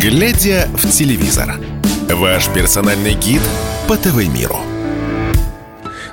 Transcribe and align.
Глядя 0.00 0.66
в 0.72 0.88
телевизор. 0.88 1.56
Ваш 2.08 2.48
персональный 2.48 3.12
гид 3.12 3.42
по 3.86 3.98
ТВ-миру. 3.98 4.56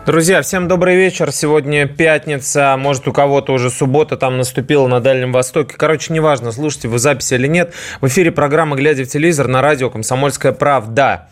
Друзья, 0.06 0.42
всем 0.42 0.68
добрый 0.68 0.98
вечер. 0.98 1.32
Сегодня 1.32 1.88
пятница, 1.88 2.76
может 2.78 3.08
у 3.08 3.14
кого-то 3.14 3.54
уже 3.54 3.70
суббота 3.70 4.18
там 4.18 4.38
наступила 4.38 4.88
на 4.88 5.00
Дальнем 5.00 5.32
Востоке. 5.32 5.76
Короче, 5.78 6.12
неважно, 6.12 6.52
слушайте 6.52 6.90
вы 6.90 7.00
записи 7.00 7.36
или 7.36 7.48
нет. 7.48 7.74
В 8.02 8.08
эфире 8.08 8.34
программа 8.34 8.76
«Глядя 8.76 9.06
в 9.06 9.08
телевизор» 9.08 9.48
на 9.48 9.62
радио 9.62 9.90
«Комсомольская 9.90 10.52
правда». 10.52 11.30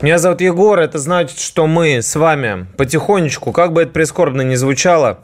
Меня 0.00 0.18
зовут 0.18 0.40
Егор, 0.40 0.80
это 0.80 0.98
значит, 0.98 1.38
что 1.38 1.68
мы 1.68 2.02
с 2.02 2.16
вами 2.16 2.66
потихонечку, 2.76 3.52
как 3.52 3.72
бы 3.72 3.82
это 3.82 3.92
прискорбно 3.92 4.42
ни 4.42 4.56
звучало, 4.56 5.20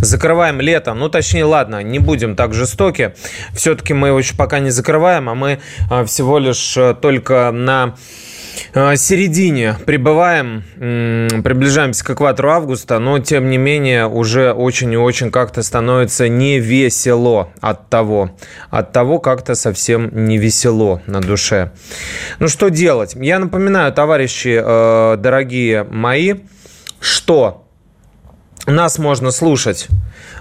закрываем 0.00 0.60
летом. 0.60 0.98
Ну, 0.98 1.08
точнее, 1.08 1.44
ладно, 1.44 1.82
не 1.82 1.98
будем 1.98 2.36
так 2.36 2.54
жестоки. 2.54 3.14
Все-таки 3.52 3.94
мы 3.94 4.08
его 4.08 4.18
еще 4.18 4.34
пока 4.36 4.58
не 4.58 4.70
закрываем, 4.70 5.28
а 5.28 5.34
мы 5.34 5.60
а, 5.90 6.04
всего 6.04 6.38
лишь 6.38 6.76
а, 6.76 6.94
только 6.94 7.50
на 7.52 7.96
а, 8.74 8.96
середине 8.96 9.76
прибываем, 9.86 10.64
приближаемся 10.76 12.04
к 12.04 12.10
экватору 12.10 12.50
августа, 12.50 12.98
но 12.98 13.18
тем 13.18 13.50
не 13.50 13.58
менее 13.58 14.06
уже 14.06 14.52
очень 14.52 14.92
и 14.92 14.96
очень 14.96 15.30
как-то 15.30 15.62
становится 15.62 16.28
не 16.28 16.58
весело 16.58 17.52
от 17.60 17.88
того. 17.88 18.36
От 18.70 18.92
того 18.92 19.18
как-то 19.18 19.54
совсем 19.54 20.10
не 20.26 20.38
весело 20.38 21.02
на 21.06 21.20
душе. 21.20 21.72
Ну 22.38 22.48
что 22.48 22.68
делать? 22.68 23.14
Я 23.14 23.38
напоминаю, 23.38 23.92
товарищи 23.92 24.58
дорогие 24.58 25.84
мои, 25.84 26.34
что 27.00 27.67
нас 28.70 28.98
можно 28.98 29.30
слушать 29.30 29.88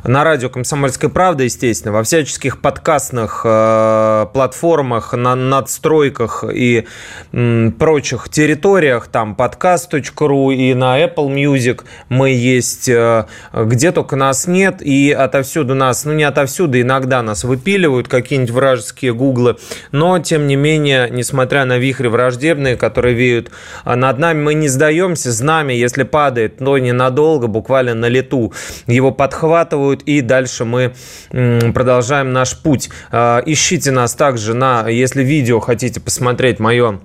на 0.04 0.24
радио 0.24 0.50
«Комсомольская 0.50 1.10
правда», 1.10 1.44
естественно, 1.44 1.94
во 1.94 2.04
всяческих 2.04 2.62
подкастных 2.62 3.42
э, 3.44 4.26
платформах, 4.34 5.14
на 5.14 5.36
надстройках 5.36 6.44
и 6.54 6.86
м, 7.32 7.72
прочих 7.72 8.30
территориях, 8.30 9.08
там 9.08 9.36
подкаст.ру 9.36 10.52
и 10.52 10.74
на 10.74 11.02
Apple 11.02 11.34
Music 11.34 11.84
мы 12.10 12.30
есть, 12.30 12.90
э, 12.90 13.26
где 13.54 13.92
только 13.92 14.16
нас 14.16 14.48
нет, 14.48 14.82
и 14.82 15.12
отовсюду 15.12 15.76
нас, 15.76 16.06
ну 16.06 16.14
не 16.14 16.24
отовсюду, 16.24 16.80
иногда 16.80 17.22
нас 17.22 17.44
выпиливают 17.44 18.08
какие-нибудь 18.08 18.52
вражеские 18.52 19.14
гуглы, 19.14 19.58
но 19.92 20.20
тем 20.20 20.48
не 20.48 20.56
менее, 20.56 21.10
несмотря 21.10 21.66
на 21.66 21.78
вихри 21.78 22.08
враждебные, 22.08 22.78
которые 22.78 23.16
веют 23.16 23.52
над 23.86 24.20
нами, 24.20 24.42
мы 24.42 24.54
не 24.54 24.68
сдаемся, 24.68 25.32
знамя, 25.32 25.76
если 25.76 26.04
падает, 26.04 26.60
но 26.60 26.78
ненадолго, 26.78 27.48
буквально 27.48 27.94
на 27.94 28.17
лету, 28.18 28.54
его 28.88 29.12
подхватывают, 29.12 30.04
и 30.04 30.22
дальше 30.22 30.66
мы 30.66 30.94
продолжаем 31.30 32.34
наш 32.34 32.58
путь. 32.58 32.90
А, 33.12 33.42
ищите 33.46 33.92
нас 33.92 34.14
также 34.14 34.54
на, 34.54 34.88
если 34.88 35.24
видео 35.24 35.60
хотите 35.60 36.00
посмотреть 36.00 36.60
мое 36.60 37.00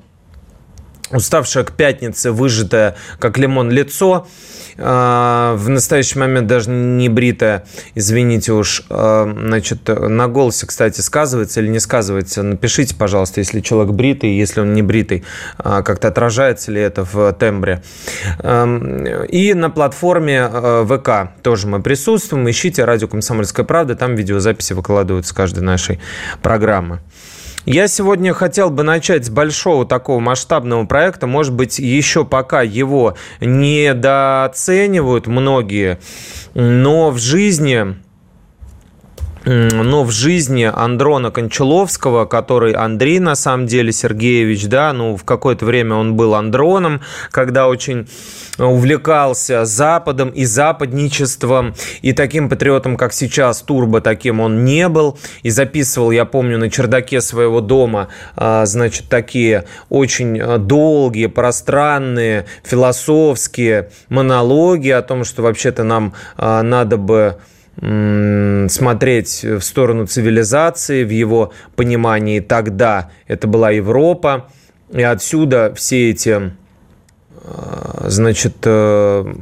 уставшее 1.12 1.64
к 1.64 1.72
пятнице, 1.72 2.32
выжатое, 2.32 2.96
как 3.18 3.38
лимон, 3.38 3.70
лицо. 3.70 4.26
А, 4.78 5.54
в 5.56 5.68
настоящий 5.68 6.18
момент 6.18 6.46
даже 6.46 6.70
не 6.70 7.08
бритое, 7.08 7.64
извините 7.94 8.52
уж. 8.52 8.84
А, 8.88 9.30
значит, 9.30 9.86
на 9.86 10.28
голосе, 10.28 10.66
кстати, 10.66 11.00
сказывается 11.00 11.60
или 11.60 11.68
не 11.68 11.80
сказывается. 11.80 12.42
Напишите, 12.42 12.94
пожалуйста, 12.94 13.40
если 13.40 13.60
человек 13.60 13.92
бритый, 13.92 14.36
если 14.36 14.60
он 14.60 14.72
не 14.72 14.82
бритый, 14.82 15.24
а, 15.58 15.82
как-то 15.82 16.08
отражается 16.08 16.72
ли 16.72 16.80
это 16.80 17.04
в 17.04 17.32
тембре. 17.34 17.82
И 18.42 19.54
на 19.54 19.70
платформе 19.70 20.48
ВК 20.86 21.42
тоже 21.42 21.66
мы 21.66 21.82
присутствуем. 21.82 22.48
Ищите 22.48 22.84
«Радио 22.84 23.08
Комсомольская 23.08 23.64
правда», 23.64 23.94
там 23.94 24.14
видеозаписи 24.14 24.72
выкладываются 24.72 25.34
каждой 25.34 25.62
нашей 25.62 26.00
программы. 26.42 27.00
Я 27.64 27.86
сегодня 27.86 28.34
хотел 28.34 28.70
бы 28.70 28.82
начать 28.82 29.24
с 29.24 29.30
большого 29.30 29.86
такого 29.86 30.18
масштабного 30.18 30.84
проекта. 30.84 31.28
Может 31.28 31.54
быть, 31.54 31.78
еще 31.78 32.24
пока 32.24 32.62
его 32.62 33.16
недооценивают 33.40 35.28
многие, 35.28 36.00
но 36.54 37.10
в 37.10 37.18
жизни 37.18 37.96
но 39.44 40.04
в 40.04 40.10
жизни 40.10 40.70
Андрона 40.72 41.30
Кончаловского, 41.30 42.26
который 42.26 42.72
Андрей 42.72 43.18
на 43.18 43.34
самом 43.34 43.66
деле 43.66 43.92
Сергеевич, 43.92 44.66
да, 44.66 44.92
ну 44.92 45.16
в 45.16 45.24
какое-то 45.24 45.64
время 45.64 45.96
он 45.96 46.14
был 46.14 46.34
Андроном, 46.34 47.00
когда 47.30 47.68
очень 47.68 48.08
увлекался 48.58 49.64
Западом 49.64 50.28
и 50.30 50.44
западничеством, 50.44 51.74
и 52.02 52.12
таким 52.12 52.48
патриотом, 52.48 52.96
как 52.96 53.12
сейчас 53.12 53.62
Турбо, 53.62 54.00
таким 54.00 54.40
он 54.40 54.64
не 54.64 54.88
был, 54.88 55.18
и 55.42 55.50
записывал, 55.50 56.10
я 56.10 56.24
помню, 56.24 56.58
на 56.58 56.70
чердаке 56.70 57.20
своего 57.20 57.60
дома, 57.60 58.08
а, 58.36 58.66
значит, 58.66 59.08
такие 59.08 59.64
очень 59.88 60.58
долгие, 60.58 61.26
пространные, 61.26 62.46
философские 62.62 63.90
монологи 64.08 64.90
о 64.90 65.02
том, 65.02 65.24
что 65.24 65.42
вообще-то 65.42 65.82
нам 65.82 66.14
а, 66.36 66.62
надо 66.62 66.96
бы 66.96 67.38
смотреть 67.78 69.44
в 69.44 69.60
сторону 69.60 70.06
цивилизации, 70.06 71.04
в 71.04 71.10
его 71.10 71.52
понимании 71.74 72.40
тогда 72.40 73.10
это 73.26 73.46
была 73.46 73.70
Европа, 73.70 74.48
и 74.92 75.02
отсюда 75.02 75.72
все 75.74 76.10
эти 76.10 76.52
а, 77.44 78.04
значит, 78.08 78.54
э, 78.64 79.34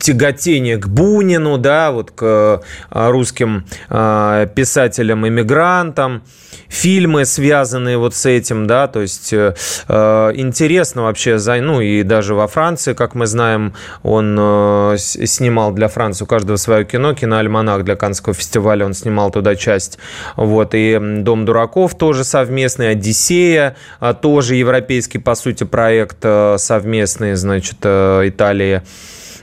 тяготение 0.00 0.76
к 0.78 0.88
Бунину, 0.88 1.56
да, 1.56 1.92
вот 1.92 2.10
к 2.10 2.62
а, 2.90 3.10
русским 3.10 3.64
а, 3.88 4.46
писателям-иммигрантам, 4.46 6.22
фильмы, 6.74 7.24
связанные 7.24 7.96
вот 7.96 8.14
с 8.14 8.26
этим, 8.26 8.66
да, 8.66 8.86
то 8.86 9.00
есть 9.00 9.32
э, 9.32 9.54
э, 9.88 10.32
интересно 10.34 11.02
вообще, 11.02 11.38
ну 11.60 11.80
и 11.80 12.02
даже 12.02 12.34
во 12.34 12.46
Франции, 12.46 12.94
как 12.94 13.14
мы 13.14 13.26
знаем, 13.26 13.74
он 14.02 14.34
снимал 14.98 15.72
для 15.72 15.88
Франции, 15.88 16.24
у 16.24 16.26
каждого 16.26 16.56
свое 16.56 16.84
кино, 16.84 17.14
киноальманах 17.14 17.84
для 17.84 17.96
Каннского 17.96 18.34
фестиваля, 18.34 18.86
он 18.86 18.94
снимал 18.94 19.30
туда 19.30 19.54
часть, 19.54 19.98
вот, 20.36 20.74
и 20.74 20.98
«Дом 21.00 21.44
дураков» 21.44 21.96
тоже 21.96 22.24
совместный, 22.24 22.90
«Одиссея», 22.90 23.76
тоже 24.20 24.56
европейский, 24.56 25.18
по 25.18 25.34
сути, 25.34 25.64
проект 25.64 26.24
совместный, 26.56 27.34
значит, 27.34 27.78
э, 27.82 28.28
Италии, 28.28 28.76
э, 28.76 28.80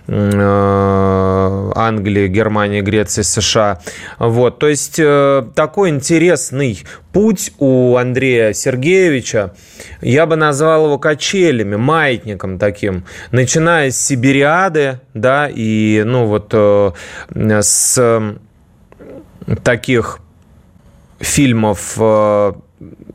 Англии, 0.08 2.28
Германии, 2.28 2.82
Греции, 2.82 3.22
США. 3.22 3.80
Вот, 4.20 4.60
то 4.60 4.68
есть 4.68 5.00
э, 5.00 5.44
такой 5.56 5.90
интересный 5.90 6.84
путь 7.14 7.54
у 7.60 7.96
Андрея 7.96 8.54
Сергеевича. 8.54 9.54
Я 10.02 10.26
бы 10.26 10.36
назвал 10.36 10.86
его 10.86 10.98
качелями, 10.98 11.76
маятником 11.76 12.60
таким, 12.60 13.06
начиная 13.32 13.92
с 13.92 14.00
Сибириады, 14.00 15.00
да, 15.14 15.50
и, 15.54 16.04
ну, 16.06 16.26
вот 16.26 16.54
с 17.34 18.36
таких 19.64 20.20
фильмов 21.20 21.98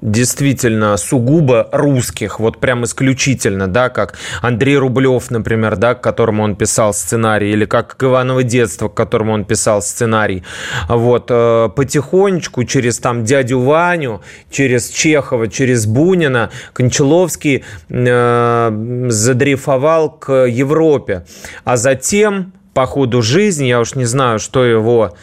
действительно 0.00 0.96
сугубо 0.96 1.68
русских, 1.72 2.40
вот 2.40 2.58
прям 2.58 2.84
исключительно, 2.84 3.66
да, 3.68 3.88
как 3.88 4.14
Андрей 4.42 4.76
Рублев, 4.76 5.30
например, 5.30 5.76
да, 5.76 5.94
к 5.94 6.00
которому 6.00 6.42
он 6.42 6.56
писал 6.56 6.92
сценарий, 6.92 7.52
или 7.52 7.64
как 7.64 7.96
к 7.96 8.02
Иваново 8.02 8.42
детство, 8.42 8.88
к 8.88 8.94
которому 8.94 9.32
он 9.32 9.44
писал 9.44 9.82
сценарий. 9.82 10.42
Вот, 10.88 11.26
э, 11.30 11.68
потихонечку 11.74 12.64
через 12.64 12.98
там 12.98 13.24
дядю 13.24 13.60
Ваню, 13.60 14.22
через 14.50 14.88
Чехова, 14.88 15.48
через 15.48 15.86
Бунина, 15.86 16.50
Кончаловский 16.72 17.64
э, 17.88 19.06
задрейфовал 19.08 20.10
к 20.10 20.32
Европе. 20.46 21.24
А 21.64 21.76
затем, 21.76 22.52
по 22.74 22.86
ходу 22.86 23.22
жизни, 23.22 23.66
я 23.66 23.80
уж 23.80 23.94
не 23.94 24.04
знаю, 24.04 24.38
что 24.38 24.64
его 24.64 25.14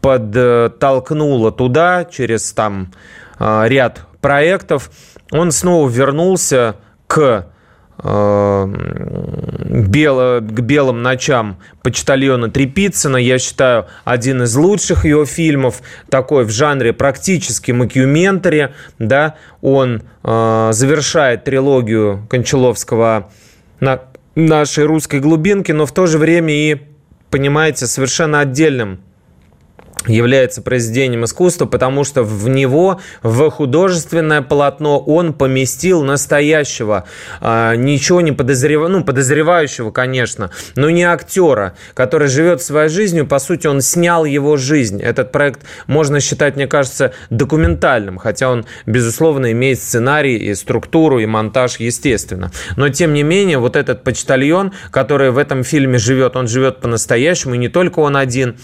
подтолкнуло 0.00 1.52
туда, 1.52 2.04
через 2.04 2.52
там 2.52 2.92
э, 3.38 3.64
ряд 3.66 4.06
проектов, 4.20 4.90
он 5.30 5.52
снова 5.52 5.88
вернулся 5.88 6.76
к 7.06 7.46
э, 8.02 8.66
бело, 9.68 10.40
к 10.40 10.60
белым 10.60 11.02
ночам 11.02 11.58
почтальона 11.82 12.50
Трепицына. 12.50 13.16
Я 13.16 13.38
считаю, 13.38 13.86
один 14.04 14.42
из 14.42 14.54
лучших 14.56 15.04
его 15.04 15.24
фильмов, 15.24 15.82
такой 16.08 16.44
в 16.44 16.50
жанре 16.50 16.92
практически 16.92 17.72
макюментари. 17.72 18.74
Да? 18.98 19.36
Он 19.60 20.02
э, 20.22 20.70
завершает 20.72 21.44
трилогию 21.44 22.26
Кончаловского 22.28 23.30
на 23.80 24.02
нашей 24.34 24.84
русской 24.84 25.20
глубинке, 25.20 25.74
но 25.74 25.86
в 25.86 25.92
то 25.92 26.06
же 26.06 26.18
время 26.18 26.52
и, 26.52 26.80
понимаете, 27.30 27.86
совершенно 27.86 28.40
отдельным 28.40 29.00
является 30.06 30.62
произведением 30.62 31.24
искусства, 31.24 31.66
потому 31.66 32.04
что 32.04 32.22
в 32.22 32.48
него, 32.48 33.00
в 33.22 33.50
художественное 33.50 34.42
полотно, 34.42 34.98
он 34.98 35.34
поместил 35.34 36.02
настоящего, 36.02 37.04
э, 37.40 37.74
ничего 37.76 38.20
не 38.20 38.32
подозревающего, 38.32 38.88
ну, 38.88 39.04
подозревающего, 39.04 39.90
конечно, 39.90 40.50
но 40.76 40.90
не 40.90 41.04
актера, 41.04 41.74
который 41.94 42.28
живет 42.28 42.62
своей 42.62 42.88
жизнью, 42.88 43.26
по 43.26 43.38
сути, 43.38 43.66
он 43.66 43.80
снял 43.82 44.24
его 44.24 44.56
жизнь. 44.56 45.00
Этот 45.02 45.32
проект 45.32 45.60
можно 45.86 46.20
считать, 46.20 46.56
мне 46.56 46.66
кажется, 46.66 47.12
документальным, 47.28 48.18
хотя 48.18 48.50
он, 48.50 48.64
безусловно, 48.86 49.52
имеет 49.52 49.80
сценарий 49.80 50.36
и 50.36 50.54
структуру, 50.54 51.18
и 51.18 51.26
монтаж, 51.26 51.76
естественно. 51.78 52.50
Но, 52.76 52.88
тем 52.88 53.12
не 53.12 53.22
менее, 53.22 53.58
вот 53.58 53.76
этот 53.76 54.02
почтальон, 54.02 54.72
который 54.90 55.30
в 55.30 55.38
этом 55.38 55.64
фильме 55.64 55.98
живет, 55.98 56.36
он 56.36 56.48
живет 56.48 56.80
по-настоящему, 56.80 57.54
и 57.54 57.58
не 57.58 57.68
только 57.68 58.00
он 58.00 58.16
один. 58.16 58.56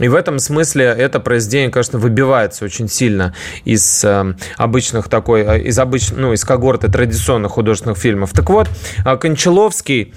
И 0.00 0.08
в 0.08 0.14
этом 0.14 0.38
смысле 0.38 0.77
смысле 0.78 1.04
это 1.04 1.20
произведение, 1.20 1.70
конечно, 1.70 1.98
выбивается 1.98 2.64
очень 2.64 2.88
сильно 2.88 3.34
из 3.64 4.04
э, 4.04 4.34
обычных 4.56 5.08
такой, 5.08 5.42
э, 5.42 5.62
из 5.62 5.78
обыч, 5.78 6.10
ну, 6.12 6.32
из 6.32 6.44
когорты 6.44 6.88
традиционных 6.88 7.52
художественных 7.52 7.98
фильмов. 7.98 8.32
Так 8.32 8.48
вот, 8.50 8.68
э, 9.04 9.16
Кончаловский 9.16 10.14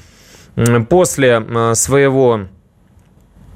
после 0.90 1.42
своего 1.76 2.42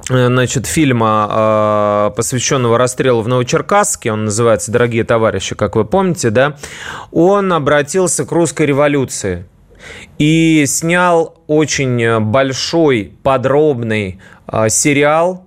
значит, 0.08 0.66
фильма, 0.66 2.14
посвященного 2.16 2.78
расстрелу 2.78 3.22
в 3.22 3.28
Новочеркасске, 3.28 4.14
он 4.14 4.26
называется 4.26 4.72
«Дорогие 4.72 5.04
товарищи», 5.04 5.56
как 5.56 5.76
вы 5.76 5.84
помните, 5.84 6.30
да, 6.30 6.56
он 7.12 7.52
обратился 7.52 8.26
к 8.26 8.32
русской 8.32 8.66
революции 8.66 9.46
и 10.18 10.64
снял 10.68 11.44
очень 11.48 12.22
большой, 12.22 13.12
подробный 13.24 14.22
сериал 14.70 15.46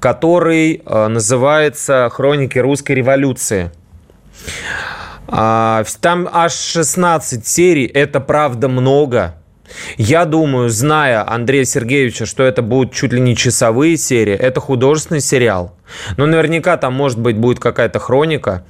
который 0.00 0.82
э, 0.84 1.06
называется 1.08 2.08
«Хроники 2.10 2.58
русской 2.58 2.92
революции». 2.92 3.70
А, 5.28 5.84
там 6.00 6.28
аж 6.32 6.52
16 6.52 7.46
серий, 7.46 7.86
это 7.86 8.18
правда 8.20 8.68
много. 8.68 9.36
Я 9.96 10.24
думаю, 10.24 10.68
зная 10.68 11.28
Андрея 11.28 11.64
Сергеевича, 11.64 12.26
что 12.26 12.42
это 12.42 12.62
будут 12.62 12.92
чуть 12.92 13.12
ли 13.12 13.20
не 13.20 13.36
часовые 13.36 13.96
серии, 13.96 14.34
это 14.34 14.60
художественный 14.60 15.20
сериал. 15.20 15.76
Но 16.16 16.26
наверняка 16.26 16.76
там, 16.76 16.94
может 16.94 17.18
быть, 17.18 17.36
будет 17.36 17.60
какая-то 17.60 17.98
хроника. 17.98 18.64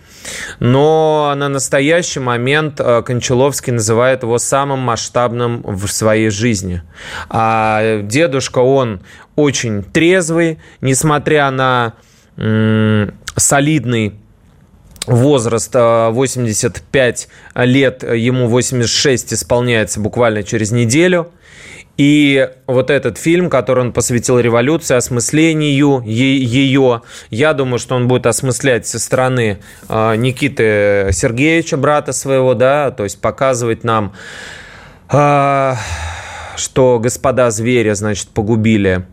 Но 0.58 1.32
на 1.36 1.48
настоящий 1.48 2.20
момент 2.20 2.80
э, 2.80 3.02
Кончаловский 3.02 3.72
называет 3.72 4.22
его 4.22 4.38
самым 4.38 4.80
масштабным 4.80 5.62
в 5.62 5.86
своей 5.88 6.30
жизни. 6.30 6.82
А 7.30 8.02
дедушка, 8.02 8.58
он 8.58 9.00
очень 9.40 9.82
трезвый, 9.82 10.58
несмотря 10.80 11.50
на 11.50 11.94
солидный 13.36 14.14
возраст 15.06 15.74
85 15.74 17.28
э, 17.54 17.64
лет, 17.66 18.02
ему 18.02 18.48
86 18.48 19.32
исполняется 19.32 20.00
буквально 20.00 20.42
через 20.42 20.70
неделю. 20.70 21.32
И 21.96 22.48
вот 22.66 22.88
этот 22.88 23.18
фильм, 23.18 23.50
который 23.50 23.80
он 23.80 23.92
посвятил 23.92 24.38
революции, 24.38 24.96
осмыслению 24.96 26.02
ее, 26.06 27.02
я 27.28 27.52
думаю, 27.52 27.78
что 27.78 27.94
он 27.94 28.08
будет 28.08 28.26
осмыслять 28.26 28.86
со 28.86 28.98
стороны 28.98 29.58
э, 29.88 30.16
Никиты 30.16 31.10
Сергеевича, 31.12 31.76
брата 31.76 32.12
своего, 32.12 32.54
да, 32.54 32.90
то 32.90 33.04
есть 33.04 33.20
показывать 33.20 33.84
нам, 33.84 34.14
э, 35.12 35.74
что 36.56 36.98
господа 37.00 37.50
звери, 37.50 37.92
значит, 37.92 38.28
погубили 38.28 39.04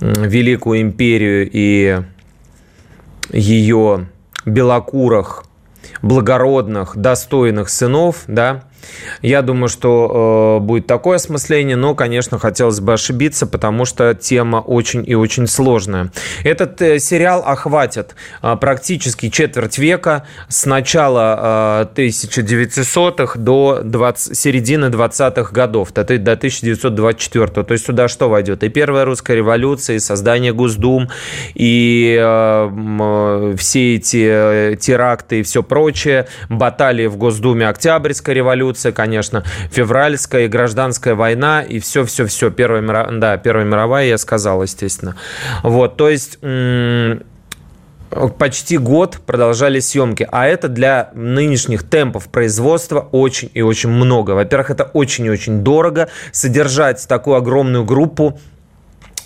Великую 0.00 0.80
империю 0.80 1.48
и 1.52 2.02
ее 3.32 4.06
белокурых, 4.46 5.44
благородных, 6.02 6.96
достойных 6.96 7.68
сынов, 7.68 8.24
да, 8.26 8.64
я 9.22 9.42
думаю, 9.42 9.68
что 9.68 10.58
э, 10.60 10.64
будет 10.64 10.86
такое 10.86 11.16
осмысление, 11.16 11.76
но, 11.76 11.94
конечно, 11.94 12.38
хотелось 12.38 12.80
бы 12.80 12.92
ошибиться, 12.92 13.46
потому 13.46 13.84
что 13.84 14.14
тема 14.14 14.58
очень 14.58 15.04
и 15.06 15.14
очень 15.14 15.46
сложная. 15.46 16.10
Этот 16.44 16.80
э, 16.82 16.98
сериал 16.98 17.42
охватит 17.44 18.14
э, 18.42 18.56
практически 18.60 19.28
четверть 19.28 19.78
века 19.78 20.26
с 20.48 20.66
начала 20.66 21.86
э, 21.96 22.00
1900-х 22.00 23.38
до 23.38 23.80
20, 23.82 24.36
середины 24.36 24.86
20-х 24.86 25.52
годов, 25.52 25.92
до, 25.92 26.04
до 26.04 26.32
1924 26.32 27.46
То 27.46 27.72
есть 27.72 27.86
сюда 27.86 28.08
что 28.08 28.28
войдет? 28.28 28.62
И 28.62 28.68
Первая 28.68 29.04
русская 29.04 29.36
революция, 29.36 29.96
и 29.96 29.98
создание 29.98 30.52
Госдум, 30.52 31.08
и 31.54 32.16
э, 32.18 32.70
э, 33.00 33.54
все 33.58 33.96
эти 33.96 34.72
э, 34.72 34.76
теракты 34.76 35.40
и 35.40 35.42
все 35.42 35.62
прочее, 35.62 36.26
баталии 36.48 37.06
в 37.06 37.16
Госдуме, 37.16 37.68
Октябрьская 37.68 38.34
революция, 38.34 38.69
революция, 38.70 38.92
конечно, 38.92 39.44
февральская 39.70 40.44
и 40.44 40.48
гражданская 40.48 41.14
война, 41.14 41.62
и 41.62 41.80
все-все-все. 41.80 42.50
Первая, 42.50 42.80
мировая, 42.80 43.18
да, 43.18 43.36
Первая 43.36 43.64
мировая, 43.64 44.06
я 44.06 44.18
сказал, 44.18 44.62
естественно. 44.62 45.16
Вот, 45.62 45.96
то 45.96 46.08
есть 46.08 46.38
почти 48.38 48.78
год 48.78 49.18
продолжались 49.26 49.88
съемки, 49.88 50.28
а 50.30 50.46
это 50.46 50.68
для 50.68 51.10
нынешних 51.14 51.88
темпов 51.88 52.28
производства 52.28 53.08
очень 53.12 53.50
и 53.54 53.62
очень 53.62 53.90
много. 53.90 54.32
Во-первых, 54.32 54.70
это 54.70 54.84
очень 54.84 55.26
и 55.26 55.30
очень 55.30 55.62
дорого 55.62 56.08
содержать 56.32 57.06
такую 57.08 57.36
огромную 57.36 57.84
группу 57.84 58.38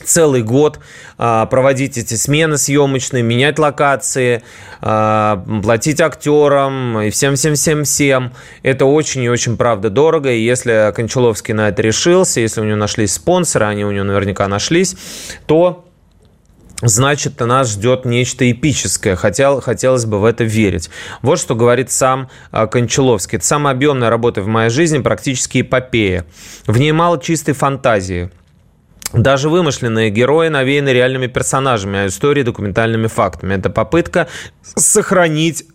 целый 0.06 0.43
год 0.43 0.81
а, 1.19 1.47
проводить 1.47 1.99
эти 1.99 2.15
смены 2.15 2.59
съемочные, 2.59 3.23
менять 3.23 3.59
локации, 3.59 4.43
а, 4.81 5.45
платить 5.62 6.01
актерам 6.01 7.01
и 7.01 7.11
всем-всем-всем-всем. 7.11 8.33
Это 8.62 8.85
очень 8.87 9.23
и 9.23 9.29
очень, 9.29 9.56
правда, 9.56 9.91
дорого. 9.91 10.31
И 10.31 10.41
если 10.41 10.93
Кончаловский 10.95 11.55
на 11.55 11.69
это 11.69 11.83
решился, 11.83 12.41
если 12.41 12.61
у 12.61 12.65
него 12.65 12.77
нашлись 12.77 13.15
спонсоры, 13.15 13.67
они 13.67 13.85
у 13.85 13.91
него 13.91 14.05
наверняка 14.05 14.49
нашлись, 14.49 14.97
то 15.47 15.85
значит, 16.83 17.41
нас 17.41 17.73
ждет 17.73 18.05
нечто 18.05 18.51
эпическое. 18.51 19.17
Хотел, 19.17 19.61
хотелось 19.61 20.05
бы 20.05 20.21
в 20.21 20.25
это 20.25 20.45
верить. 20.45 20.91
Вот 21.23 21.39
что 21.39 21.55
говорит 21.55 21.91
сам 21.91 22.29
а, 22.51 22.67
Кончаловский. 22.67 23.39
Это 23.39 23.47
самая 23.47 23.75
объемная 23.75 24.11
работа 24.11 24.43
в 24.43 24.47
моей 24.47 24.71
жизни, 24.71 24.99
практически 24.99 25.62
эпопея. 25.62 26.25
В 26.67 26.79
ней 26.79 26.93
мало 26.93 27.21
чистой 27.21 27.55
фантазии– 27.55 28.31
даже 29.14 29.49
вымышленные 29.49 30.11
герои 30.11 30.49
навеяны 30.49 30.90
реальными 30.90 31.26
персонажами, 31.26 32.00
а 32.00 32.06
истории 32.06 32.43
документальными 32.43 33.06
фактами. 33.06 33.55
Это 33.55 33.70
попытка 33.70 34.28
сохранить 34.62 35.66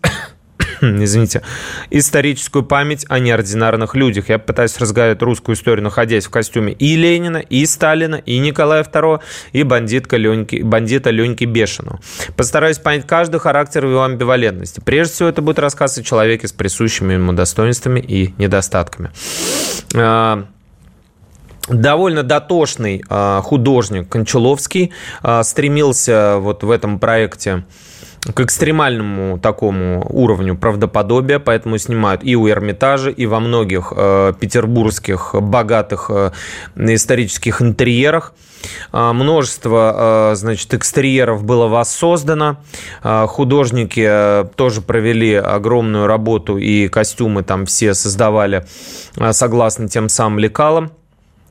извините, 0.82 1.42
историческую 1.90 2.64
память 2.64 3.06
о 3.10 3.20
неординарных 3.20 3.96
людях. 3.96 4.30
Я 4.30 4.40
пытаюсь 4.40 4.78
разгадать 4.78 5.22
русскую 5.22 5.56
историю, 5.56 5.84
находясь 5.84 6.26
в 6.26 6.30
костюме 6.30 6.74
и 6.74 6.96
Ленина, 6.96 7.38
и 7.38 7.66
Сталина, 7.66 8.16
и 8.16 8.40
Николая 8.40 8.84
II, 8.84 9.22
и 9.52 9.64
бандитка 9.64 10.18
Леньки, 10.18 10.62
бандита 10.62 11.10
Леньки 11.10 11.46
Бешеного. 11.46 12.00
Постараюсь 12.36 12.78
понять 12.78 13.08
каждый 13.08 13.40
характер 13.40 13.86
его 13.86 14.04
амбивалентности. 14.04 14.82
Прежде 14.84 15.14
всего, 15.14 15.30
это 15.30 15.42
будет 15.42 15.60
рассказ 15.60 15.98
о 15.98 16.04
человеке 16.04 16.48
с 16.48 16.54
присущими 16.54 17.14
ему 17.14 17.34
достоинствами 17.34 18.00
и 18.00 18.34
недостатками. 18.38 19.12
А, 21.70 21.74
довольно 21.74 22.24
дотошный 22.24 23.04
э, 23.08 23.42
художник 23.44 24.10
Кончаловский 24.10 24.92
э, 25.24 25.44
стремился 25.44 26.38
вот 26.40 26.64
в 26.64 26.72
этом 26.72 27.00
проекте 27.00 27.64
к 28.34 28.42
экстремальному 28.42 29.40
такому 29.40 30.06
уровню 30.10 30.58
правдоподобия, 30.58 31.40
поэтому 31.40 31.78
снимают 31.78 32.22
и 32.24 32.36
у 32.36 32.50
Эрмитажа, 32.50 33.10
и 33.10 33.26
во 33.26 33.40
многих 33.40 33.94
э, 33.96 34.34
петербургских 34.40 35.36
богатых 35.36 36.10
э, 36.10 36.32
исторических 36.76 37.62
интерьерах. 37.62 38.34
Э, 38.92 39.14
множество, 39.14 40.32
э, 40.32 40.36
значит, 40.36 40.74
экстерьеров 40.74 41.44
было 41.44 41.68
воссоздано. 41.68 42.58
Э, 43.04 43.26
художники 43.28 44.06
э, 44.06 44.46
тоже 44.56 44.82
провели 44.82 45.36
огромную 45.36 46.08
работу, 46.08 46.58
и 46.58 46.90
костюмы 46.90 47.44
там 47.44 47.66
все 47.66 47.94
создавали 47.94 48.66
э, 49.16 49.32
согласно 49.32 49.88
тем 49.88 50.10
самым 50.10 50.40
лекалам. 50.40 50.92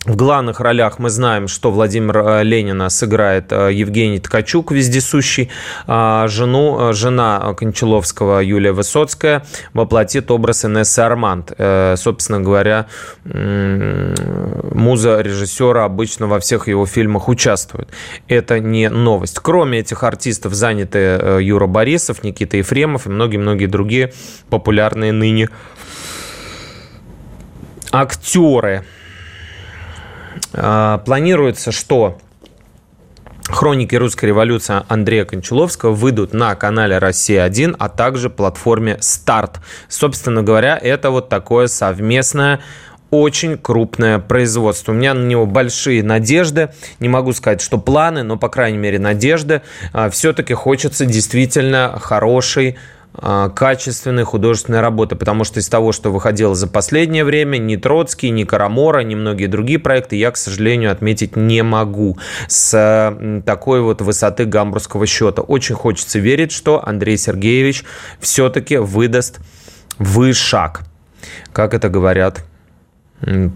В 0.04 0.14
главных 0.14 0.60
ролях 0.60 1.00
мы 1.00 1.10
знаем, 1.10 1.48
что 1.48 1.72
Владимир 1.72 2.18
э, 2.18 2.44
Ленина 2.44 2.88
сыграет 2.88 3.50
э, 3.50 3.72
Евгений 3.72 4.20
Ткачук, 4.20 4.70
вездесущий. 4.70 5.50
А 5.88 6.28
жену, 6.28 6.90
э, 6.90 6.92
жена 6.92 7.52
Кончаловского 7.54 8.38
Юлия 8.38 8.70
Высоцкая 8.70 9.44
воплотит 9.74 10.30
образ 10.30 10.64
Инессы 10.64 11.00
Арманд. 11.00 11.52
Собственно 11.96 12.40
говоря, 12.40 12.86
муза 13.24 15.20
режиссера 15.20 15.84
обычно 15.84 16.26
во 16.28 16.38
всех 16.38 16.68
его 16.68 16.86
фильмах 16.86 17.28
участвует. 17.28 17.88
Это 18.28 18.60
не 18.60 18.88
новость. 18.88 19.40
Кроме 19.40 19.80
этих 19.80 20.04
артистов 20.04 20.54
заняты 20.54 21.40
Юра 21.40 21.66
Борисов, 21.66 22.22
Никита 22.22 22.56
Ефремов 22.56 23.06
и 23.06 23.10
многие-многие 23.10 23.66
другие 23.66 24.12
популярные 24.48 25.12
ныне 25.12 25.48
актеры. 27.90 28.84
А, 30.52 30.99
планируется, 30.99 31.73
что 31.73 32.18
Хроники 33.49 33.95
русской 33.95 34.26
революции 34.26 34.83
Андрея 34.88 35.25
Кончаловского 35.25 35.92
выйдут 35.92 36.35
на 36.35 36.54
канале 36.54 36.99
«Россия-1», 36.99 37.76
а 37.78 37.88
также 37.88 38.28
платформе 38.28 38.99
«Старт». 39.00 39.61
Собственно 39.88 40.42
говоря, 40.42 40.78
это 40.80 41.11
вот 41.11 41.30
такое 41.30 41.66
совместное 41.66 42.61
очень 43.11 43.57
крупное 43.57 44.18
производство. 44.18 44.92
У 44.92 44.95
меня 44.95 45.14
на 45.14 45.25
него 45.25 45.47
большие 45.47 46.02
надежды. 46.02 46.71
Не 47.00 47.09
могу 47.09 47.33
сказать, 47.33 47.62
что 47.62 47.78
планы, 47.78 48.23
но, 48.23 48.37
по 48.37 48.50
крайней 48.50 48.78
мере, 48.78 48.99
надежды. 48.99 49.62
А, 49.95 50.11
Все-таки 50.11 50.52
хочется 50.52 51.07
действительно 51.07 51.99
хорошей 52.00 52.73
а, 52.73 52.75
качественной 53.20 54.25
художественной 54.25 54.80
работы, 54.80 55.16
потому 55.16 55.44
что 55.44 55.60
из 55.60 55.68
того, 55.68 55.92
что 55.92 56.10
выходило 56.10 56.54
за 56.54 56.68
последнее 56.68 57.25
время, 57.25 57.58
ни 57.58 57.76
Троцкий, 57.76 58.30
ни 58.30 58.44
Карамора, 58.44 59.00
ни 59.00 59.14
многие 59.14 59.46
другие 59.46 59.78
проекты 59.78 60.16
я, 60.16 60.30
к 60.30 60.37
сожалению, 60.37 60.92
отметить 60.92 61.37
не 61.37 61.62
могу 61.62 62.18
с 62.46 63.42
такой 63.44 63.80
вот 63.80 64.00
высоты 64.00 64.44
гамбургского 64.44 65.06
счета. 65.06 65.42
Очень 65.42 65.75
хочется 65.75 66.18
верить, 66.18 66.52
что 66.52 66.87
Андрей 66.87 67.16
Сергеевич 67.18 67.84
все-таки 68.20 68.76
выдаст 68.76 69.40
вышаг, 69.98 70.82
как 71.52 71.75
это 71.75 71.88
говорят 71.88 72.44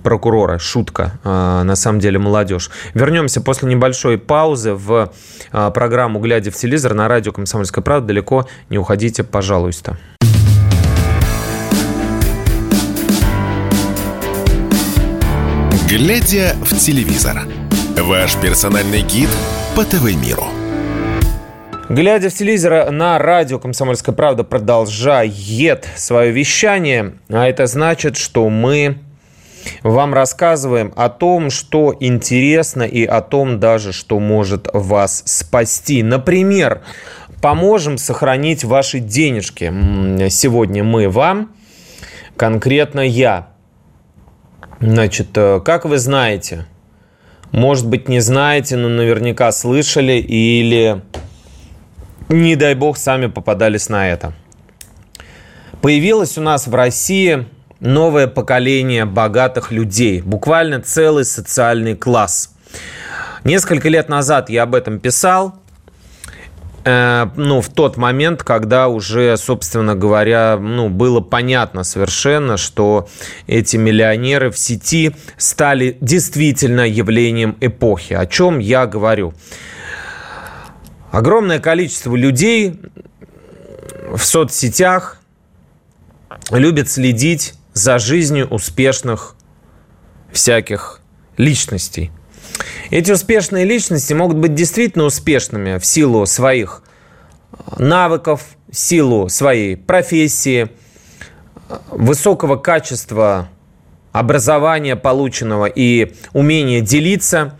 прокурора. 0.02 0.58
Шутка. 0.58 1.12
А, 1.24 1.62
на 1.62 1.76
самом 1.76 2.00
деле 2.00 2.18
молодежь. 2.18 2.70
Вернемся 2.94 3.40
после 3.40 3.68
небольшой 3.68 4.18
паузы 4.18 4.74
в 4.74 5.12
а, 5.50 5.70
программу 5.70 6.20
«Глядя 6.20 6.50
в 6.50 6.54
телевизор» 6.54 6.94
на 6.94 7.08
радио 7.08 7.32
«Комсомольская 7.32 7.82
правда». 7.82 8.08
Далеко 8.08 8.46
не 8.68 8.78
уходите, 8.78 9.22
пожалуйста. 9.24 9.96
«Глядя 15.88 16.56
в 16.64 16.74
телевизор»– 16.78 17.42
ваш 17.98 18.36
персональный 18.36 19.02
гид 19.02 19.28
по 19.76 19.84
ТВ-миру. 19.84 20.46
Глядя 21.90 22.30
в 22.30 22.34
телевизор 22.34 22.90
на 22.90 23.18
радио 23.18 23.58
«Комсомольская 23.58 24.14
правда» 24.14 24.44
продолжает 24.44 25.86
свое 25.94 26.30
вещание, 26.30 27.12
а 27.28 27.46
это 27.46 27.66
значит, 27.66 28.16
что 28.16 28.48
мы 28.48 28.96
вам 29.82 30.14
рассказываем 30.14 30.92
о 30.96 31.08
том, 31.08 31.50
что 31.50 31.94
интересно 31.98 32.82
и 32.82 33.04
о 33.04 33.20
том 33.20 33.60
даже, 33.60 33.92
что 33.92 34.18
может 34.18 34.68
вас 34.72 35.22
спасти. 35.26 36.02
Например, 36.02 36.82
поможем 37.40 37.98
сохранить 37.98 38.64
ваши 38.64 39.00
денежки. 39.00 39.72
Сегодня 40.30 40.84
мы 40.84 41.08
вам, 41.08 41.52
конкретно 42.36 43.00
я. 43.00 43.48
Значит, 44.80 45.28
э, 45.36 45.60
как 45.64 45.84
вы 45.84 45.98
знаете, 45.98 46.66
может 47.52 47.86
быть, 47.86 48.08
не 48.08 48.20
знаете, 48.20 48.76
но 48.76 48.88
наверняка 48.88 49.52
слышали 49.52 50.14
или, 50.14 51.02
не 52.28 52.56
дай 52.56 52.74
бог, 52.74 52.96
сами 52.96 53.26
попадались 53.26 53.88
на 53.88 54.08
это. 54.08 54.32
Появилась 55.82 56.38
у 56.38 56.40
нас 56.40 56.66
в 56.66 56.74
России 56.74 57.46
новое 57.82 58.28
поколение 58.28 59.04
богатых 59.04 59.72
людей, 59.72 60.22
буквально 60.22 60.80
целый 60.80 61.24
социальный 61.24 61.96
класс. 61.96 62.54
Несколько 63.44 63.88
лет 63.88 64.08
назад 64.08 64.48
я 64.48 64.62
об 64.62 64.76
этом 64.76 65.00
писал, 65.00 65.56
э, 66.84 67.26
ну, 67.34 67.60
в 67.60 67.68
тот 67.70 67.96
момент, 67.96 68.44
когда 68.44 68.86
уже, 68.86 69.36
собственно 69.36 69.96
говоря, 69.96 70.58
ну, 70.60 70.88
было 70.88 71.20
понятно 71.20 71.82
совершенно, 71.82 72.56
что 72.56 73.08
эти 73.48 73.76
миллионеры 73.76 74.52
в 74.52 74.58
сети 74.58 75.16
стали 75.36 75.98
действительно 76.00 76.88
явлением 76.88 77.56
эпохи. 77.60 78.12
О 78.12 78.26
чем 78.26 78.60
я 78.60 78.86
говорю? 78.86 79.34
Огромное 81.10 81.58
количество 81.58 82.14
людей 82.14 82.80
в 84.08 84.22
соцсетях 84.22 85.18
любит 86.52 86.88
следить 86.88 87.54
за 87.72 87.98
жизнью 87.98 88.48
успешных 88.48 89.34
всяких 90.32 91.00
личностей. 91.36 92.10
Эти 92.90 93.12
успешные 93.12 93.64
личности 93.64 94.12
могут 94.12 94.36
быть 94.36 94.54
действительно 94.54 95.04
успешными 95.04 95.78
в 95.78 95.86
силу 95.86 96.26
своих 96.26 96.82
навыков, 97.78 98.42
в 98.70 98.76
силу 98.76 99.28
своей 99.28 99.76
профессии, 99.76 100.68
высокого 101.90 102.56
качества 102.56 103.48
образования 104.12 104.96
полученного 104.96 105.66
и 105.66 106.14
умения 106.32 106.80
делиться 106.80 107.58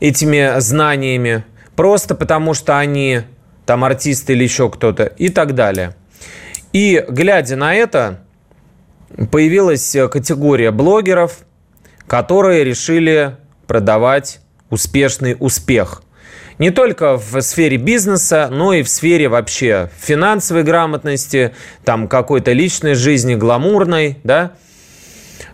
этими 0.00 0.58
знаниями, 0.60 1.44
просто 1.76 2.14
потому 2.14 2.54
что 2.54 2.78
они 2.78 3.22
там 3.66 3.84
артисты 3.84 4.32
или 4.32 4.44
еще 4.44 4.70
кто-то 4.70 5.04
и 5.04 5.28
так 5.28 5.54
далее. 5.54 5.94
И 6.72 7.04
глядя 7.08 7.56
на 7.56 7.74
это, 7.74 8.24
появилась 9.30 9.94
э, 9.94 10.08
категория 10.08 10.70
блогеров, 10.70 11.38
которые 12.06 12.64
решили 12.64 13.36
продавать 13.66 14.40
успешный 14.70 15.36
успех. 15.38 16.02
Не 16.58 16.70
только 16.70 17.16
в 17.16 17.40
сфере 17.40 17.76
бизнеса, 17.76 18.48
но 18.50 18.72
и 18.72 18.82
в 18.82 18.88
сфере 18.88 19.28
вообще 19.28 19.90
финансовой 19.98 20.62
грамотности, 20.62 21.54
там 21.84 22.08
какой-то 22.08 22.52
личной 22.52 22.94
жизни, 22.94 23.34
гламурной, 23.34 24.18
да. 24.24 24.52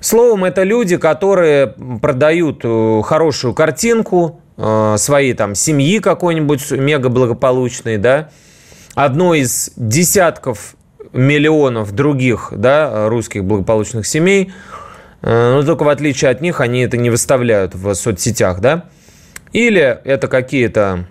Словом, 0.00 0.44
это 0.44 0.62
люди, 0.64 0.96
которые 0.96 1.68
продают 2.00 2.60
э, 2.62 3.02
хорошую 3.04 3.54
картинку 3.54 4.40
э, 4.56 4.96
своей 4.98 5.34
там 5.34 5.54
семьи 5.54 5.98
какой-нибудь 5.98 6.70
мега 6.72 7.08
благополучной, 7.08 7.96
да, 7.96 8.30
одной 8.94 9.40
из 9.40 9.70
десятков 9.76 10.74
миллионов 11.12 11.92
других 11.92 12.52
да, 12.54 13.08
русских 13.08 13.44
благополучных 13.44 14.06
семей, 14.06 14.52
э, 15.22 15.52
но 15.54 15.62
только 15.62 15.84
в 15.84 15.88
отличие 15.88 16.30
от 16.30 16.40
них 16.40 16.60
они 16.60 16.80
это 16.80 16.96
не 16.96 17.10
выставляют 17.10 17.74
в 17.74 17.94
соцсетях, 17.94 18.60
да? 18.60 18.84
Или 19.52 19.98
это 20.04 20.28
какие-то 20.28 21.06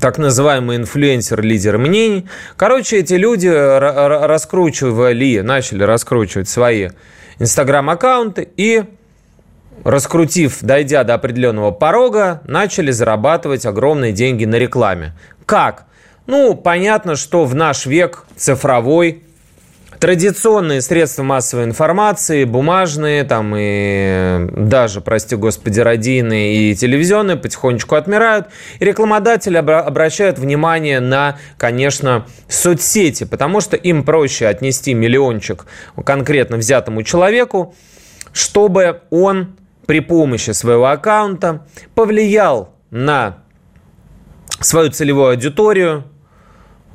так 0.00 0.18
называемые 0.18 0.78
инфлюенсеры, 0.78 1.42
лидеры 1.42 1.78
мнений. 1.78 2.28
Короче, 2.56 2.98
эти 2.98 3.14
люди 3.14 3.48
раскручивали, 3.48 5.40
начали 5.40 5.82
раскручивать 5.82 6.48
свои 6.48 6.90
инстаграм-аккаунты 7.40 8.48
и 8.56 8.84
раскрутив, 9.84 10.58
дойдя 10.60 11.04
до 11.04 11.14
определенного 11.14 11.70
порога, 11.70 12.42
начали 12.44 12.90
зарабатывать 12.90 13.66
огромные 13.66 14.12
деньги 14.12 14.44
на 14.44 14.56
рекламе. 14.56 15.14
Как? 15.46 15.86
Ну, 16.26 16.54
понятно, 16.54 17.16
что 17.16 17.44
в 17.44 17.54
наш 17.54 17.86
век 17.86 18.24
цифровой 18.36 19.24
традиционные 20.00 20.80
средства 20.80 21.22
массовой 21.22 21.64
информации, 21.64 22.44
бумажные, 22.44 23.22
там 23.24 23.54
и 23.56 24.48
даже, 24.56 25.02
прости 25.02 25.36
господи, 25.36 25.78
радийные 25.78 26.70
и 26.70 26.74
телевизионные 26.74 27.36
потихонечку 27.36 27.94
отмирают. 27.94 28.48
И 28.78 28.84
рекламодатели 28.84 29.58
обращают 29.58 30.38
внимание 30.38 31.00
на, 31.00 31.38
конечно, 31.58 32.26
соцсети, 32.48 33.24
потому 33.24 33.60
что 33.60 33.76
им 33.76 34.02
проще 34.02 34.46
отнести 34.46 34.94
миллиончик 34.94 35.66
конкретно 36.04 36.56
взятому 36.56 37.02
человеку, 37.02 37.74
чтобы 38.32 39.02
он 39.10 39.56
при 39.86 40.00
помощи 40.00 40.52
своего 40.52 40.86
аккаунта 40.86 41.66
повлиял 41.94 42.74
на 42.90 43.38
свою 44.60 44.90
целевую 44.90 45.30
аудиторию, 45.30 46.04
Э, 46.04 46.09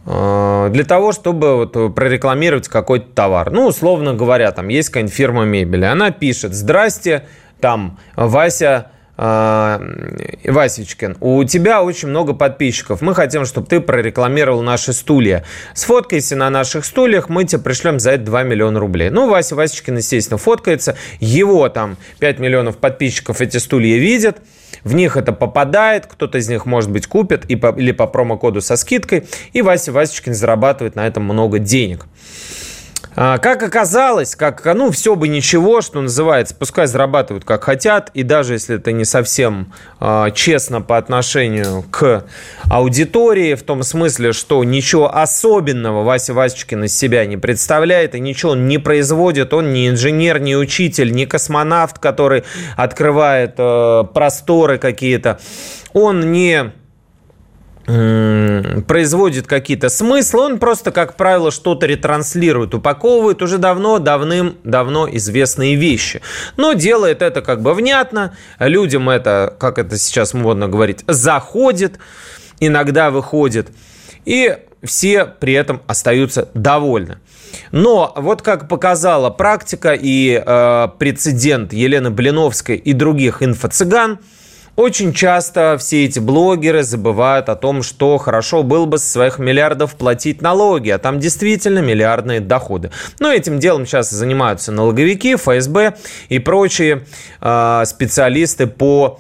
для 0.05 0.83
того, 0.87 1.11
чтобы 1.13 1.55
вот 1.55 1.95
прорекламировать 1.95 2.67
какой-то 2.67 3.07
товар. 3.13 3.49
Ну, 3.51 3.65
условно 3.65 4.13
говоря, 4.13 4.51
там 4.51 4.67
есть 4.67 4.89
какая-нибудь 4.89 5.15
фирма 5.15 5.45
мебели. 5.45 5.85
Она 5.85 6.11
пишет, 6.11 6.53
здрасте, 6.53 7.25
там, 7.59 7.97
Вася 8.15 8.91
э, 8.91 8.94
Васечкин, 9.17 11.17
у 11.21 11.43
тебя 11.45 11.81
очень 11.81 12.09
много 12.09 12.33
подписчиков. 12.33 13.01
Мы 13.01 13.15
хотим, 13.15 13.45
чтобы 13.45 13.67
ты 13.67 13.79
прорекламировал 13.79 14.61
наши 14.61 14.93
стулья. 14.93 15.43
Сфоткайся 15.73 16.35
на 16.35 16.49
наших 16.49 16.85
стульях, 16.85 17.29
мы 17.29 17.45
тебе 17.45 17.61
пришлем 17.61 17.99
за 17.99 18.11
это 18.11 18.25
2 18.25 18.43
миллиона 18.43 18.79
рублей. 18.79 19.09
Ну, 19.09 19.29
Вася 19.29 19.55
Васечкин, 19.55 19.97
естественно, 19.97 20.37
фоткается. 20.37 20.97
Его 21.19 21.69
там 21.69 21.97
5 22.19 22.39
миллионов 22.39 22.77
подписчиков 22.77 23.41
эти 23.41 23.57
стулья 23.57 23.97
видят 23.97 24.37
в 24.83 24.93
них 24.93 25.17
это 25.17 25.33
попадает, 25.33 26.05
кто-то 26.05 26.37
из 26.37 26.47
них, 26.47 26.65
может 26.65 26.91
быть, 26.91 27.07
купит 27.07 27.45
и 27.45 27.55
по, 27.55 27.73
или 27.77 27.91
по 27.91 28.07
промокоду 28.07 28.61
со 28.61 28.75
скидкой, 28.75 29.25
и 29.51 29.61
Вася 29.61 29.91
Васечкин 29.91 30.33
зарабатывает 30.33 30.95
на 30.95 31.07
этом 31.07 31.23
много 31.23 31.59
денег. 31.59 32.05
А, 33.17 33.37
как 33.37 33.63
оказалось, 33.63 34.35
как, 34.35 34.65
ну, 34.65 34.91
все 34.91 35.15
бы 35.15 35.29
ничего, 35.29 35.79
что 35.79 36.01
называется, 36.01 36.53
пускай 36.53 36.85
зарабатывают 36.85 37.45
как 37.45 37.63
хотят, 37.63 38.11
и 38.13 38.23
даже 38.23 38.53
если 38.53 38.75
это 38.75 38.91
не 38.91 39.05
совсем 39.05 39.71
э, 40.01 40.27
честно 40.35 40.81
по 40.81 40.97
отношению 40.97 41.85
к 41.89 42.25
аудитории, 42.69 43.55
в 43.55 43.63
том 43.63 43.83
смысле, 43.83 44.33
что 44.33 44.61
ничего 44.65 45.15
особенного 45.15 46.03
Вася 46.03 46.33
Васечкин 46.33 46.83
из 46.83 46.97
себя 46.97 47.25
не 47.25 47.37
представляет, 47.37 48.15
и 48.15 48.19
ничего 48.19 48.51
он 48.51 48.67
не 48.67 48.79
производит, 48.79 49.53
он 49.53 49.71
не 49.71 49.87
инженер, 49.87 50.39
не 50.39 50.57
учитель, 50.57 51.13
не 51.13 51.25
космонавт, 51.25 51.99
который 51.99 52.43
открывает 52.75 53.55
э, 53.57 54.03
просторы 54.13 54.77
какие-то, 54.77 55.39
он 55.93 56.33
не 56.33 56.73
производит 57.85 59.45
какие-то 59.45 59.89
смыслы, 59.89 60.41
он 60.41 60.59
просто, 60.59 60.91
как 60.91 61.15
правило, 61.15 61.51
что-то 61.51 61.85
ретранслирует, 61.85 62.73
упаковывает 62.73 63.41
уже 63.43 63.59
давно, 63.59 63.99
давным-давно 63.99 65.07
известные 65.15 65.75
вещи. 65.75 66.21
Но 66.57 66.73
делает 66.73 67.21
это 67.21 67.41
как 67.41 67.61
бы 67.61 67.73
внятно, 67.73 68.35
людям 68.57 69.09
это, 69.09 69.55
как 69.59 69.77
это 69.77 69.97
сейчас 69.97 70.33
модно 70.33 70.67
говорить, 70.67 71.03
заходит, 71.07 71.99
иногда 72.59 73.11
выходит, 73.11 73.69
и 74.25 74.57
все 74.83 75.25
при 75.25 75.53
этом 75.53 75.81
остаются 75.85 76.49
довольны. 76.55 77.19
Но 77.71 78.13
вот 78.15 78.41
как 78.41 78.67
показала 78.67 79.29
практика 79.29 79.93
и 79.93 80.41
э, 80.43 80.87
прецедент 80.97 81.71
Елены 81.71 82.09
Блиновской 82.09 82.77
и 82.77 82.93
других 82.93 83.43
инфо-цыган– 83.43 84.17
очень 84.75 85.13
часто 85.13 85.77
все 85.79 86.05
эти 86.05 86.19
блогеры 86.19 86.83
забывают 86.83 87.49
о 87.49 87.55
том, 87.55 87.81
что 87.81 88.17
хорошо 88.17 88.63
было 88.63 88.85
бы 88.85 88.97
со 88.97 89.09
своих 89.09 89.39
миллиардов 89.39 89.95
платить 89.95 90.41
налоги, 90.41 90.89
а 90.89 90.97
там 90.97 91.19
действительно 91.19 91.79
миллиардные 91.79 92.41
доходы. 92.41 92.91
Но 93.19 93.31
этим 93.31 93.59
делом 93.59 93.85
сейчас 93.85 94.09
занимаются 94.09 94.71
налоговики, 94.71 95.35
ФСБ 95.35 95.95
и 96.29 96.39
прочие 96.39 97.05
э, 97.41 97.83
специалисты 97.85 98.67
по 98.67 99.19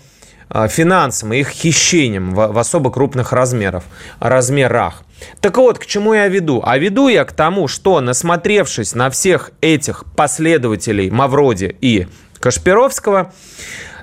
э, 0.49 0.67
финансам 0.67 1.33
и 1.33 1.39
их 1.39 1.49
хищениям 1.49 2.35
в, 2.35 2.51
в 2.51 2.57
особо 2.57 2.91
крупных 2.91 3.31
размеров, 3.31 3.85
размерах. 4.19 5.03
Так 5.39 5.57
вот, 5.57 5.79
к 5.79 5.85
чему 5.85 6.13
я 6.13 6.27
веду? 6.27 6.61
А 6.65 6.77
веду 6.77 7.07
я 7.07 7.23
к 7.23 7.31
тому, 7.31 7.67
что 7.69 8.01
насмотревшись 8.01 8.95
на 8.95 9.09
всех 9.09 9.51
этих 9.61 10.03
последователей 10.15 11.09
Мавроди 11.09 11.75
и 11.79 12.07
Кашпировского, 12.39 13.33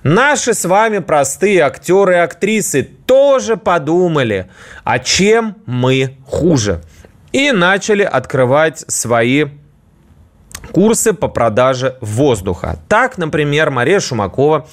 Наши 0.03 0.53
с 0.53 0.65
вами 0.65 0.99
простые 0.99 1.61
актеры 1.61 2.15
и 2.15 2.19
актрисы 2.19 2.83
тоже 2.83 3.57
подумали, 3.57 4.51
а 4.83 4.99
чем 4.99 5.55
мы 5.65 6.17
хуже. 6.27 6.83
И 7.31 7.53
начали 7.53 8.03
открывать 8.03 8.85
свои 8.89 9.47
курсы 10.73 11.13
по 11.13 11.29
продаже 11.29 11.97
воздуха. 12.01 12.79
Так, 12.89 13.17
например, 13.17 13.71
Мария 13.71 14.01
Шумакова, 14.01 14.67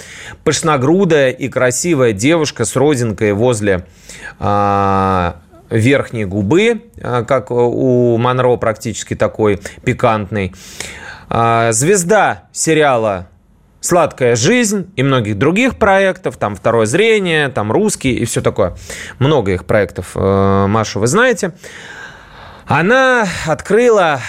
пышногрудая 0.44 1.30
и 1.30 1.48
красивая 1.48 2.13
девушка 2.13 2.66
с 2.66 2.75
родинкой 2.75 3.34
возле 3.34 3.86
э, 4.39 5.34
верхней 5.70 6.25
губы, 6.25 6.84
э, 6.98 7.24
как 7.28 7.51
у 7.51 8.18
Монро 8.18 8.56
практически 8.58 9.16
такой 9.16 9.60
пикантный. 9.84 10.54
Э, 11.30 11.70
звезда 11.72 12.46
сериала 12.51 13.28
«Сладкая 13.81 14.36
жизнь» 14.36 14.91
и 14.95 15.03
многих 15.03 15.38
других 15.38 15.77
проектов, 15.77 16.38
там 16.38 16.55
«Второе 16.55 16.86
зрение», 16.86 17.50
там 17.50 17.71
«Русский» 17.71 18.13
и 18.13 18.25
все 18.25 18.41
такое. 18.41 18.75
Много 19.19 19.53
их 19.53 19.65
проектов, 19.65 20.12
э, 20.15 20.65
Машу, 20.67 21.00
вы 21.00 21.07
знаете. 21.07 21.53
Она 22.65 23.25
открыла 23.48 24.19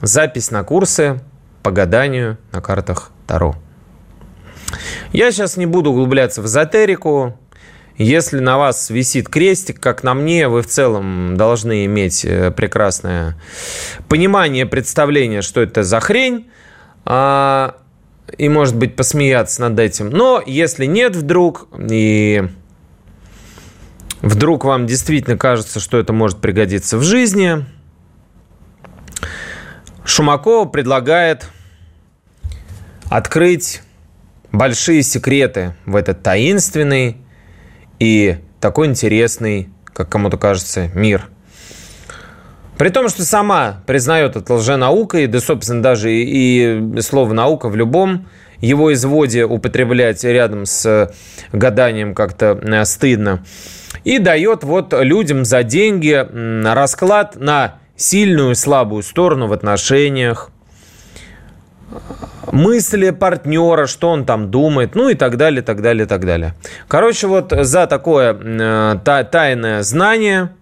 запись 0.00 0.50
на 0.50 0.64
курсы 0.64 1.20
по 1.62 1.70
гаданию 1.70 2.38
на 2.52 2.60
картах 2.60 3.10
Таро. 3.26 3.56
Я 5.12 5.32
сейчас 5.32 5.56
не 5.56 5.66
буду 5.66 5.90
углубляться 5.90 6.42
в 6.42 6.46
эзотерику. 6.46 7.38
Если 7.98 8.38
на 8.38 8.58
вас 8.58 8.90
висит 8.90 9.28
крестик, 9.28 9.78
как 9.78 10.02
на 10.02 10.14
мне, 10.14 10.48
вы 10.48 10.62
в 10.62 10.66
целом 10.66 11.36
должны 11.36 11.84
иметь 11.84 12.24
э, 12.24 12.50
прекрасное 12.50 13.36
понимание, 14.08 14.64
представление, 14.66 15.42
что 15.42 15.60
это 15.60 15.82
за 15.82 16.00
хрень. 16.00 16.50
А 17.04 17.76
и, 18.38 18.48
может 18.48 18.76
быть, 18.76 18.96
посмеяться 18.96 19.62
над 19.62 19.78
этим. 19.78 20.10
Но 20.10 20.42
если 20.44 20.86
нет 20.86 21.16
вдруг, 21.16 21.68
и 21.78 22.42
вдруг 24.20 24.64
вам 24.64 24.86
действительно 24.86 25.36
кажется, 25.36 25.80
что 25.80 25.98
это 25.98 26.12
может 26.12 26.40
пригодиться 26.40 26.98
в 26.98 27.02
жизни, 27.02 27.64
Шумакова 30.04 30.66
предлагает 30.66 31.48
открыть 33.08 33.82
большие 34.50 35.02
секреты 35.02 35.74
в 35.86 35.96
этот 35.96 36.22
таинственный 36.22 37.18
и 37.98 38.38
такой 38.60 38.88
интересный, 38.88 39.68
как 39.84 40.08
кому-то 40.08 40.36
кажется, 40.38 40.90
мир– 40.94 41.28
при 42.82 42.88
том, 42.88 43.08
что 43.08 43.22
сама 43.22 43.76
признает 43.86 44.34
это 44.34 44.54
лженаукой, 44.54 45.28
да, 45.28 45.38
собственно, 45.38 45.80
даже 45.84 46.12
и, 46.12 46.80
и 46.80 47.00
слово 47.00 47.32
«наука» 47.32 47.68
в 47.68 47.76
любом 47.76 48.26
его 48.58 48.92
изводе 48.92 49.44
употреблять 49.44 50.24
рядом 50.24 50.66
с 50.66 51.14
гаданием 51.52 52.12
как-то 52.12 52.58
э, 52.60 52.84
стыдно. 52.84 53.44
И 54.02 54.18
дает 54.18 54.64
вот 54.64 54.94
людям 54.94 55.44
за 55.44 55.62
деньги 55.62 56.26
расклад 56.66 57.36
на 57.36 57.76
сильную 57.94 58.50
и 58.50 58.54
слабую 58.56 59.04
сторону 59.04 59.46
в 59.46 59.52
отношениях, 59.52 60.50
мысли 62.50 63.10
партнера, 63.10 63.86
что 63.86 64.08
он 64.08 64.24
там 64.24 64.50
думает, 64.50 64.96
ну 64.96 65.08
и 65.08 65.14
так 65.14 65.36
далее, 65.36 65.62
так 65.62 65.82
далее, 65.82 66.06
так 66.06 66.26
далее. 66.26 66.54
Короче, 66.88 67.28
вот 67.28 67.52
за 67.56 67.86
такое 67.86 68.36
э, 68.36 68.98
тайное 69.04 69.84
знание– 69.84 70.50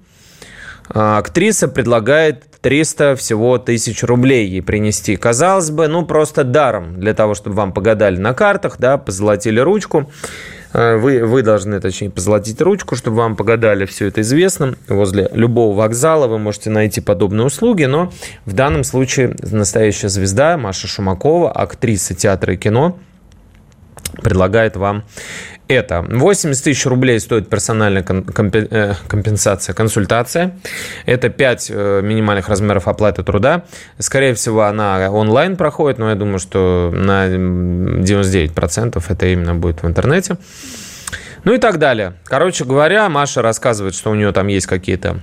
актриса 0.93 1.69
предлагает 1.69 2.45
300 2.61 3.17
всего 3.17 3.59
тысяч 3.59 4.03
рублей 4.03 4.47
ей 4.47 4.63
принести. 4.63 5.17
Казалось 5.17 5.71
бы, 5.71 5.89
ну 5.89 6.05
просто 6.05 6.45
даром 6.45 7.01
для 7.01 7.15
того, 7.15 7.35
чтобы 7.35 7.57
вам 7.57 7.73
погадали 7.73 8.19
на 8.19 8.35
картах, 8.35 8.77
да, 8.79 8.99
позолотили 8.99 9.61
ручку. 9.61 10.11
А, 10.73 10.99
вы, 10.99 11.25
вы 11.25 11.43
должны, 11.43 11.81
точнее, 11.81 12.11
позолотить 12.11 12.61
ручку, 12.61 12.97
чтобы 12.97 13.17
вам 13.17 13.37
погадали, 13.37 13.87
все 13.87 14.07
это 14.07 14.21
известно. 14.21 14.75
Возле 14.89 15.29
любого 15.33 15.77
вокзала 15.77 16.27
вы 16.27 16.39
можете 16.39 16.71
найти 16.71 17.01
подобные 17.01 17.47
услуги, 17.47 17.85
но 17.85 18.13
в 18.45 18.53
данном 18.53 18.85
случае 18.85 19.37
настоящая 19.43 20.09
звезда 20.09 20.57
Маша 20.59 20.87
Шумакова, 20.87 21.51
актриса 21.51 22.15
театра 22.15 22.55
и 22.55 22.57
кино, 22.57 22.99
предлагает 24.23 24.77
вам 24.77 25.05
это. 25.71 26.05
80 26.09 26.65
тысяч 26.65 26.85
рублей 26.87 27.21
стоит 27.21 27.49
персональная 27.49 28.05
э, 28.05 28.95
компенсация, 29.09 29.75
консультация. 29.75 30.59
Это 31.07 31.29
5 31.29 31.71
э, 31.71 32.01
минимальных 32.03 32.49
размеров 32.49 32.89
оплаты 32.89 33.23
труда. 33.23 33.65
Скорее 33.99 34.35
всего, 34.35 34.63
она 34.63 35.11
онлайн 35.11 35.57
проходит, 35.57 35.99
но 35.99 36.11
я 36.11 36.17
думаю, 36.17 36.39
что 36.39 36.91
на 36.93 37.29
99% 37.29 39.03
это 39.09 39.27
именно 39.27 39.55
будет 39.55 39.83
в 39.83 39.87
интернете. 39.87 40.37
Ну 41.45 41.55
и 41.55 41.59
так 41.59 41.79
далее. 41.79 42.15
Короче 42.25 42.65
говоря, 42.65 43.09
Маша 43.09 43.41
рассказывает, 43.41 43.95
что 43.95 44.11
у 44.11 44.15
нее 44.15 44.33
там 44.33 44.49
есть 44.49 44.67
какие-то 44.67 45.23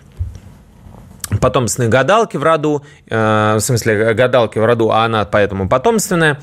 потомственные 1.41 1.89
гадалки 1.89 2.37
в 2.37 2.43
роду, 2.43 2.83
э, 3.09 3.55
в 3.55 3.59
смысле 3.59 4.13
гадалки 4.13 4.59
в 4.59 4.65
роду, 4.65 4.91
а 4.91 5.03
она 5.05 5.25
поэтому 5.25 5.67
потомственная, 5.67 6.39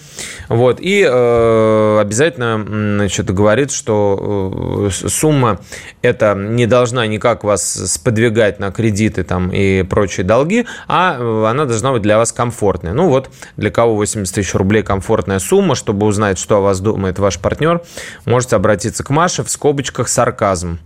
вот, 0.49 0.79
и 0.81 1.07
э, 1.09 1.99
обязательно, 2.01 2.62
значит, 2.99 3.31
говорит, 3.31 3.73
что 3.73 4.88
э, 4.88 4.90
сумма 4.90 5.61
это 6.03 6.35
не 6.35 6.66
должна 6.66 7.07
никак 7.07 7.44
вас 7.44 7.64
сподвигать 7.92 8.59
на 8.59 8.70
кредиты 8.70 9.25
там 9.25 9.51
и 9.51 9.83
прочие 9.83 10.25
долги, 10.25 10.66
а 10.87 11.16
э, 11.18 11.47
она 11.47 11.64
должна 11.64 11.92
быть 11.92 12.03
для 12.03 12.18
вас 12.18 12.33
комфортная. 12.33 12.92
Ну 12.92 13.09
вот, 13.09 13.31
для 13.57 13.70
кого 13.70 13.94
80 13.97 14.35
тысяч 14.35 14.55
рублей 14.55 14.83
комфортная 14.83 15.38
сумма, 15.38 15.75
чтобы 15.75 16.07
узнать, 16.07 16.38
что 16.38 16.59
о 16.59 16.61
вас 16.61 16.81
думает 16.81 17.18
ваш 17.18 17.38
партнер, 17.38 17.81
можете 18.27 18.57
обратиться 18.57 19.03
к 19.03 19.11
Маше 19.11 19.44
в 19.44 19.51
скобочках 19.51 20.09
сарказм, 20.09 20.79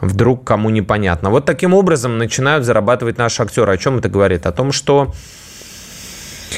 вдруг 0.00 0.44
кому 0.44 0.70
непонятно. 0.70 1.30
Вот 1.30 1.44
таким 1.44 1.74
образом 1.74 2.18
начинают 2.18 2.64
зарабатывать 2.64 3.18
наши 3.18 3.43
актера. 3.44 3.72
О 3.72 3.76
чем 3.76 3.98
это 3.98 4.08
говорит? 4.08 4.46
О 4.46 4.52
том, 4.52 4.72
что, 4.72 5.12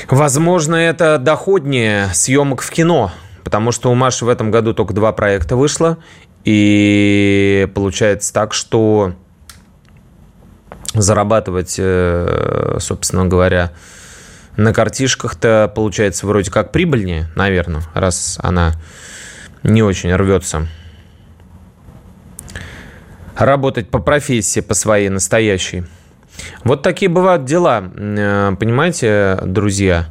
возможно, 0.08 0.76
это 0.76 1.18
доходнее 1.18 2.08
съемок 2.14 2.62
в 2.62 2.70
кино, 2.70 3.12
потому 3.44 3.72
что 3.72 3.90
у 3.90 3.94
Маши 3.94 4.24
в 4.24 4.28
этом 4.28 4.50
году 4.50 4.74
только 4.74 4.94
два 4.94 5.12
проекта 5.12 5.56
вышло, 5.56 5.98
и 6.44 7.68
получается 7.74 8.32
так, 8.32 8.54
что 8.54 9.14
зарабатывать, 10.94 11.76
э, 11.78 12.78
собственно 12.80 13.26
говоря, 13.26 13.72
на 14.56 14.72
картишках-то 14.72 15.70
получается 15.74 16.26
вроде 16.26 16.50
как 16.50 16.72
прибыльнее, 16.72 17.28
наверное, 17.34 17.82
раз 17.92 18.38
она 18.42 18.72
не 19.62 19.82
очень 19.82 20.14
рвется 20.14 20.66
работать 23.36 23.90
по 23.90 23.98
профессии, 23.98 24.60
по 24.60 24.74
своей 24.74 25.08
настоящей. 25.08 25.84
Вот 26.64 26.82
такие 26.82 27.08
бывают 27.08 27.44
дела, 27.44 27.84
э, 27.94 28.56
понимаете, 28.58 29.38
друзья, 29.44 30.08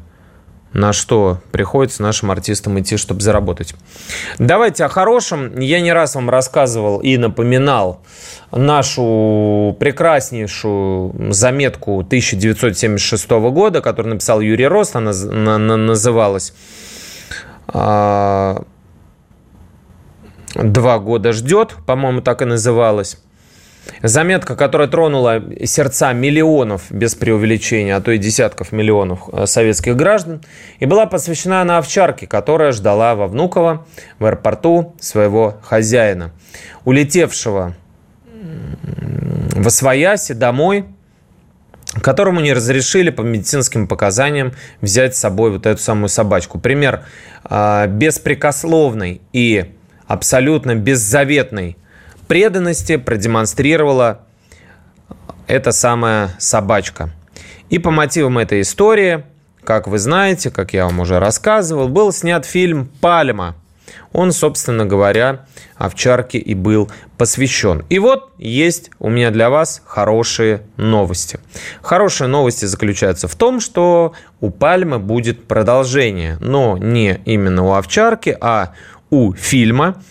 на 0.76 0.92
что 0.92 1.40
приходится 1.54 2.04
нашим 2.04 2.32
артистам 2.32 2.78
идти, 2.82 2.98
чтобы 2.98 3.22
заработать. 3.22 3.76
Давайте 4.40 4.84
о 4.84 4.90
хорошем. 4.90 5.58
Я 5.58 5.80
не 5.80 5.94
раз 5.94 6.16
вам 6.16 6.30
рассказывал 6.30 7.00
и 7.00 7.16
напоминал 7.16 8.02
нашу 8.52 9.76
прекраснейшую 9.80 11.32
заметку 11.32 12.00
1976 12.00 13.30
года, 13.52 13.82
которую 13.82 14.16
написал 14.16 14.42
Юрий 14.42 14.68
Рост, 14.68 14.98
она 14.98 15.14
называлась 15.58 16.54
«Два 17.68 18.66
года 21.00 21.32
ждет», 21.32 21.76
по-моему, 21.86 22.22
так 22.22 22.42
и 22.42 22.46
называлась. 22.46 23.18
Заметка, 24.02 24.56
которая 24.56 24.88
тронула 24.88 25.44
сердца 25.66 26.14
миллионов, 26.14 26.84
без 26.90 27.16
преувеличения, 27.16 27.96
а 27.96 28.02
то 28.02 28.12
и 28.12 28.18
десятков 28.18 28.72
миллионов 28.72 29.22
э, 29.32 29.46
советских 29.46 29.96
граждан, 29.96 30.42
и 30.80 30.86
была 30.86 31.06
посвящена 31.06 31.64
на 31.64 31.78
овчарке, 31.78 32.28
которая 32.28 32.72
ждала 32.72 33.16
во 33.16 33.28
Внуково 33.28 33.86
в 34.20 34.26
аэропорту 34.26 34.96
своего 35.00 35.58
хозяина, 35.64 36.32
улетевшего 36.84 37.76
в 39.56 39.68
Освояси 39.68 40.34
домой, 40.34 40.86
которому 42.02 42.42
не 42.42 42.54
разрешили 42.54 43.10
по 43.10 43.22
медицинским 43.22 43.88
показаниям 43.88 44.54
взять 44.82 45.16
с 45.16 45.20
собой 45.20 45.52
вот 45.52 45.66
эту 45.66 45.82
самую 45.82 46.10
собачку. 46.10 46.60
Пример 46.60 47.06
э, 47.50 47.88
беспрекословной 47.88 49.22
и 49.32 49.74
абсолютно 50.08 50.76
беззаветной 50.76 51.78
преданности 52.28 52.98
продемонстрировала 52.98 54.22
эта 55.48 55.72
самая 55.72 56.36
собачка. 56.40 57.12
И 57.70 57.80
по 57.80 57.92
мотивам 57.92 58.38
этой 58.38 58.62
истории, 58.62 59.24
как 59.64 59.88
вы 59.88 60.00
знаете, 60.00 60.52
как 60.52 60.74
я 60.74 60.86
вам 60.86 61.00
уже 61.00 61.20
рассказывал, 61.20 61.88
был 61.88 62.12
снят 62.12 62.46
фильм 62.46 62.90
«Пальма». 63.02 63.56
Он, 64.14 64.32
собственно 64.32 64.86
говоря, 64.86 65.46
овчарке 65.76 66.38
и 66.38 66.54
был 66.54 66.90
посвящен. 67.18 67.84
И 67.90 68.00
вот 68.00 68.32
есть 68.38 68.92
у 69.00 69.10
меня 69.10 69.30
для 69.30 69.50
вас 69.50 69.82
хорошие 69.86 70.62
новости. 70.78 71.40
Хорошие 71.82 72.28
новости 72.28 72.66
заключаются 72.66 73.28
в 73.28 73.36
том, 73.36 73.60
что 73.60 74.14
у 74.42 74.50
Пальмы 74.50 75.00
будет 75.00 75.48
продолжение, 75.48 76.38
но 76.40 76.78
не 76.78 77.22
именно 77.26 77.64
у 77.64 77.74
овчарки, 77.74 78.36
а 78.40 78.74
у 79.10 79.34
фильма 79.34 80.02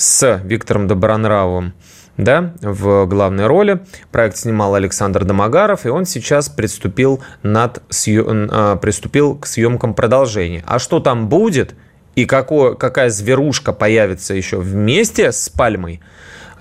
с 0.00 0.40
Виктором 0.44 0.88
Добронравовым 0.88 1.74
да, 2.16 2.54
в 2.62 3.06
главной 3.06 3.46
роли. 3.46 3.80
Проект 4.10 4.38
снимал 4.38 4.74
Александр 4.74 5.24
Домогаров, 5.24 5.84
и 5.84 5.90
он 5.90 6.06
сейчас 6.06 6.48
приступил, 6.48 7.22
над 7.42 7.82
съем... 7.90 8.48
А, 8.50 8.76
приступил 8.76 9.36
к 9.36 9.46
съемкам 9.46 9.94
продолжения. 9.94 10.64
А 10.66 10.78
что 10.78 11.00
там 11.00 11.28
будет 11.28 11.74
и 12.14 12.24
какое, 12.24 12.74
какая 12.74 13.10
зверушка 13.10 13.72
появится 13.72 14.34
еще 14.34 14.58
вместе 14.58 15.32
с 15.32 15.50
Пальмой, 15.50 16.00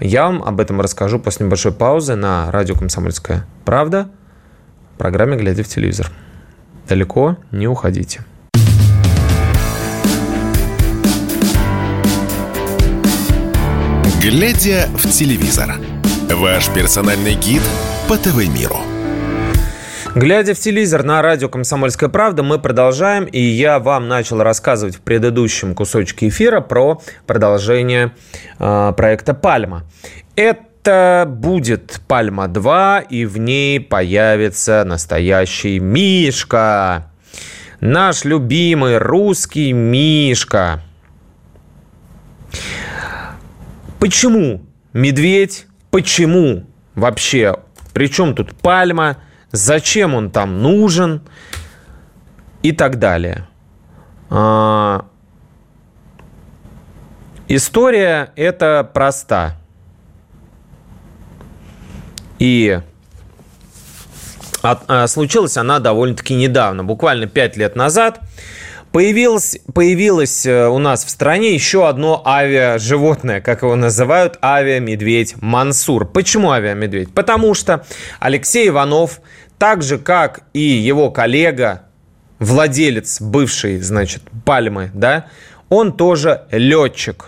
я 0.01 0.25
вам 0.25 0.43
об 0.43 0.59
этом 0.59 0.81
расскажу 0.81 1.17
после 1.19 1.45
небольшой 1.45 1.71
паузы 1.71 2.15
на 2.15 2.51
радио 2.51 2.75
«Комсомольская 2.75 3.45
правда» 3.63 4.09
в 4.95 4.97
программе 4.97 5.37
«Глядя 5.37 5.63
в 5.63 5.67
телевизор». 5.67 6.11
Далеко 6.87 7.37
не 7.51 7.67
уходите. 7.67 8.25
Глядя 14.29 14.87
в 14.93 15.09
телевизор. 15.09 15.77
Ваш 16.29 16.69
персональный 16.69 17.33
гид 17.33 17.63
по 18.07 18.15
ТВ-миру. 18.15 18.77
Глядя 20.13 20.53
в 20.53 20.59
телевизор 20.59 21.01
на 21.01 21.23
радио 21.23 21.49
«Комсомольская 21.49 22.09
правда», 22.09 22.43
мы 22.43 22.59
продолжаем, 22.59 23.23
и 23.23 23.41
я 23.41 23.79
вам 23.79 24.07
начал 24.07 24.43
рассказывать 24.43 24.97
в 24.97 25.01
предыдущем 25.01 25.73
кусочке 25.73 26.27
эфира 26.27 26.61
про 26.61 27.01
продолжение 27.25 28.11
э, 28.59 28.93
проекта 28.95 29.33
«Пальма». 29.33 29.85
Это 30.35 31.25
будет 31.27 31.99
«Пальма-2», 32.07 33.07
и 33.09 33.25
в 33.25 33.39
ней 33.39 33.79
появится 33.79 34.83
настоящий 34.85 35.79
Мишка. 35.79 37.11
Наш 37.79 38.25
любимый 38.25 38.99
русский 38.99 39.73
Мишка. 39.73 40.83
Почему 43.99 44.65
медведь? 44.93 45.67
Почему 45.91 46.65
вообще? 46.95 47.55
Причем 47.93 48.35
тут 48.35 48.55
пальма? 48.55 49.17
Зачем 49.51 50.15
он 50.15 50.31
там 50.31 50.61
нужен? 50.61 51.21
И 52.61 52.71
так 52.71 52.99
далее. 52.99 53.47
А... 54.29 55.05
История 57.47 58.31
эта 58.35 58.83
проста. 58.83 59.57
И 62.37 62.79
а, 64.61 65.07
случилась 65.07 65.57
она 65.57 65.79
довольно-таки 65.79 66.35
недавно, 66.35 66.83
буквально 66.83 67.27
5 67.27 67.57
лет 67.57 67.75
назад. 67.75 68.19
Появилось, 68.91 69.59
появилось 69.73 70.47
э, 70.47 70.67
у 70.67 70.79
нас 70.79 71.05
в 71.05 71.09
стране 71.11 71.53
еще 71.53 71.87
одно 71.87 72.23
авиаживотное, 72.25 73.39
как 73.39 73.61
его 73.61 73.75
называют, 73.75 74.39
авиамедведь 74.41 75.35
Мансур. 75.41 76.07
Почему 76.07 76.49
авиамедведь? 76.49 77.13
Потому 77.13 77.53
что 77.53 77.85
Алексей 78.19 78.69
Иванов, 78.69 79.21
так 79.59 79.83
же 79.83 79.99
как 79.99 80.41
и 80.53 80.61
его 80.61 81.11
коллега, 81.11 81.83
владелец 82.39 83.21
бывшей, 83.21 83.79
значит, 83.79 84.23
Пальмы, 84.43 84.89
да, 84.95 85.27
он 85.69 85.95
тоже 85.95 86.45
летчик. 86.51 87.27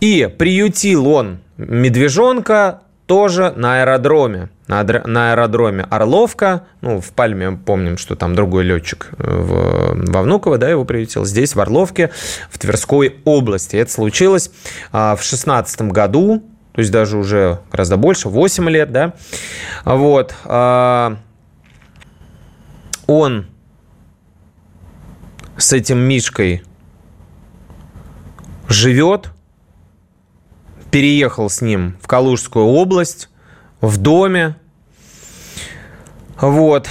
И 0.00 0.28
приютил 0.36 1.08
он 1.08 1.38
медвежонка 1.56 2.82
тоже 3.06 3.52
на 3.56 3.80
аэродроме. 3.80 4.50
На, 4.66 4.82
на 4.82 5.32
аэродроме 5.32 5.84
Орловка, 5.84 6.66
ну, 6.80 7.00
в 7.00 7.12
Пальме 7.12 7.52
помним, 7.52 7.98
что 7.98 8.16
там 8.16 8.34
другой 8.34 8.64
летчик 8.64 9.10
э, 9.16 9.22
в, 9.22 10.10
во 10.10 10.22
Внуково, 10.22 10.58
да, 10.58 10.68
его 10.68 10.84
приютил. 10.84 11.24
Здесь, 11.24 11.54
в 11.54 11.60
Орловке, 11.60 12.10
в 12.50 12.58
Тверской 12.58 13.16
области. 13.24 13.76
Это 13.76 13.92
случилось 13.92 14.50
а, 14.90 15.14
в 15.14 15.22
шестнадцатом 15.22 15.90
году, 15.90 16.42
то 16.72 16.80
есть 16.80 16.90
даже 16.90 17.16
уже 17.16 17.60
гораздо 17.70 17.96
больше, 17.96 18.28
8 18.28 18.68
лет, 18.70 18.90
да. 18.90 19.14
Вот. 19.84 20.34
А, 20.44 21.16
он 23.06 23.46
с 25.56 25.72
этим 25.72 25.98
Мишкой 25.98 26.64
живет, 28.68 29.30
переехал 30.90 31.50
с 31.50 31.60
ним 31.60 31.96
в 32.02 32.06
Калужскую 32.06 32.66
область, 32.66 33.28
в 33.80 33.98
доме. 33.98 34.56
Вот. 36.40 36.88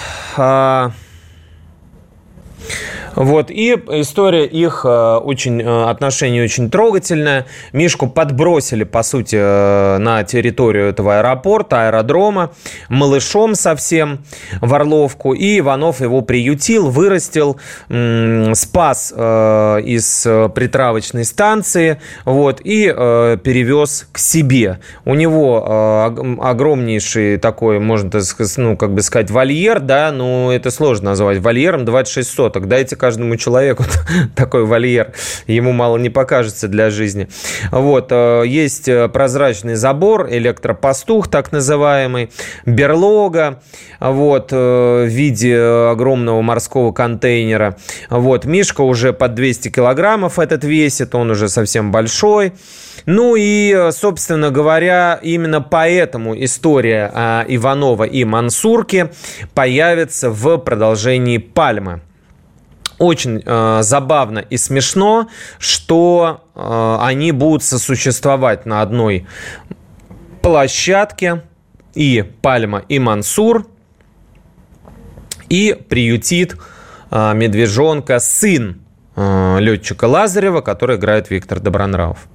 Вот, 3.16 3.50
и 3.50 3.72
история 3.92 4.46
их 4.46 4.82
э, 4.84 5.16
очень, 5.16 5.62
э, 5.62 5.90
отношений 5.90 6.42
очень 6.42 6.70
трогательная. 6.70 7.46
Мишку 7.72 8.08
подбросили, 8.08 8.84
по 8.84 9.04
сути, 9.04 9.38
э, 9.40 9.98
на 10.00 10.24
территорию 10.24 10.88
этого 10.88 11.20
аэропорта, 11.20 11.88
аэродрома, 11.88 12.52
малышом 12.90 13.56
совсем 13.56 14.20
в 14.62 14.74
Орловку. 14.74 15.34
И 15.34 15.60
Иванов 15.60 16.02
его 16.02 16.22
приютил, 16.22 16.90
вырастил, 16.90 17.58
спас 17.88 19.12
из 19.12 20.28
притравочной 20.54 21.26
станции, 21.26 22.00
вот, 22.26 22.62
и 22.64 22.86
перевез 22.88 24.08
к 24.12 24.18
себе. 24.18 24.80
У 25.06 25.16
него 25.16 26.06
огромнейший 26.42 27.38
такой, 27.38 27.80
можно 27.80 28.10
ну, 28.58 28.78
как 28.78 28.94
бы 28.94 29.02
сказать, 29.02 29.32
вольер, 29.32 29.80
да, 29.80 30.12
ну, 30.12 30.52
это 30.52 30.72
сложно 30.72 31.12
назвать 31.12 31.40
вольером, 31.40 31.86
26 31.86 32.30
соток. 32.30 32.68
Дайте 32.68 32.96
каждому 33.06 33.36
человеку 33.36 33.84
такой 34.36 34.66
вольер. 34.66 35.14
Ему 35.46 35.74
мало 35.74 35.98
не 35.98 36.10
покажется 36.10 36.68
для 36.68 36.90
жизни. 36.90 37.28
Вот. 37.70 38.08
Э, 38.10 38.42
есть 38.48 38.88
э, 38.88 39.08
прозрачный 39.10 39.76
забор, 39.76 40.28
электропастух 40.32 41.28
так 41.28 41.52
называемый, 41.52 42.32
берлога 42.66 43.62
вот, 44.00 44.50
э, 44.52 44.56
в 45.04 45.08
виде 45.08 45.56
огромного 45.56 46.42
морского 46.42 46.94
контейнера. 46.94 47.78
Вот. 48.10 48.46
Мишка 48.46 48.82
уже 48.82 49.14
под 49.14 49.36
200 49.36 49.70
килограммов 49.70 50.40
этот 50.40 50.64
весит, 50.64 51.14
он 51.14 51.30
уже 51.30 51.48
совсем 51.48 51.92
большой. 51.92 52.54
Ну 53.06 53.36
и, 53.38 53.90
собственно 53.92 54.50
говоря, 54.50 55.20
именно 55.22 55.62
поэтому 55.62 56.34
история 56.44 57.46
Иванова 57.48 58.06
и 58.06 58.24
Мансурки 58.24 59.12
появится 59.54 60.32
в 60.32 60.58
продолжении 60.58 61.38
«Пальмы» 61.38 62.02
очень 62.98 63.42
э, 63.46 63.80
забавно 63.82 64.40
и 64.40 64.58
смешно, 64.58 65.28
что 65.60 66.44
э, 66.56 66.98
они 67.02 67.32
будут 67.32 67.64
сосуществовать 67.64 68.66
на 68.66 68.82
одной 68.82 69.28
площадке 70.42 71.44
и 71.94 72.24
Пальма, 72.42 72.84
и 72.88 73.00
Мансур, 73.00 73.68
и 75.50 75.78
приютит 75.90 76.56
э, 77.12 77.34
медвежонка 77.34 78.20
сын 78.20 78.82
э, 79.16 79.58
летчика 79.60 80.06
Лазарева, 80.06 80.62
который 80.62 80.98
играет 80.98 81.30
Виктор 81.30 81.60
Добронравов. 81.60 82.28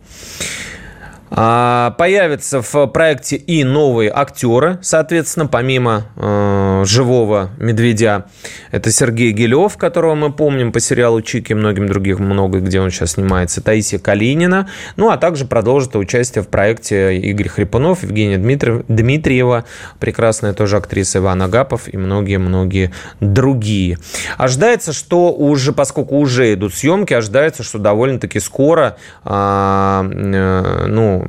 А, 1.33 1.93
появятся 1.93 2.61
в 2.61 2.87
проекте 2.89 3.37
и 3.37 3.63
новые 3.63 4.11
актеры, 4.13 4.79
соответственно, 4.83 5.47
помимо 5.47 6.07
э, 6.17 6.83
живого 6.85 7.51
медведя. 7.59 8.27
Это 8.73 8.91
Сергей 8.91 9.31
Гелев, 9.31 9.77
которого 9.77 10.17
мы 10.17 10.33
помним 10.33 10.73
по 10.73 10.81
сериалу 10.81 11.23
«Чики» 11.23 11.53
и 11.53 11.55
многим 11.55 11.87
других 11.87 12.19
много, 12.19 12.59
где 12.59 12.81
он 12.81 12.91
сейчас 12.91 13.13
снимается, 13.13 13.63
Таисия 13.63 14.01
Калинина. 14.01 14.69
Ну, 14.97 15.11
а 15.11 15.17
также 15.19 15.45
продолжит 15.45 15.95
участие 15.95 16.43
в 16.43 16.49
проекте 16.49 17.17
Игорь 17.17 17.49
Хрипунов, 17.49 18.03
Евгения 18.03 18.39
Дмитриев, 18.39 18.85
Дмитриева, 18.89 19.65
прекрасная 20.01 20.53
тоже 20.53 20.79
актриса 20.79 21.19
Иван 21.19 21.43
Агапов 21.43 21.83
и 21.93 21.97
многие-многие 21.97 22.91
другие. 23.21 23.99
Ожидается, 24.37 24.93
что 24.93 25.33
уже, 25.33 25.73
поскольку 25.73 26.17
уже 26.17 26.55
идут 26.55 26.75
съемки, 26.75 27.15
ожидается, 27.15 27.63
что 27.63 27.79
довольно-таки 27.79 28.41
скоро, 28.41 28.97
а, 29.25 30.05
э, 30.11 30.87
ну, 30.89 31.20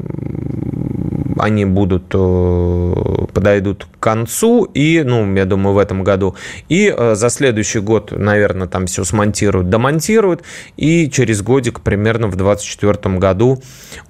они 1.42 1.66
будут, 1.66 2.14
э, 2.14 2.94
подойдут 3.34 3.86
к 3.86 4.00
концу, 4.00 4.66
и, 4.66 5.02
ну, 5.04 5.34
я 5.36 5.46
думаю, 5.46 5.74
в 5.74 5.80
этом 5.80 6.04
году, 6.04 6.36
и 6.70 6.94
э, 6.96 7.16
за 7.16 7.30
следующий 7.30 7.80
год, 7.80 8.12
наверное, 8.12 8.68
там 8.68 8.86
все 8.86 9.04
смонтируют, 9.04 9.70
домонтируют, 9.70 10.44
и 10.78 11.10
через 11.10 11.42
годик, 11.42 11.82
примерно 11.82 12.28
в 12.28 12.36
2024 12.36 13.18
году 13.18 13.62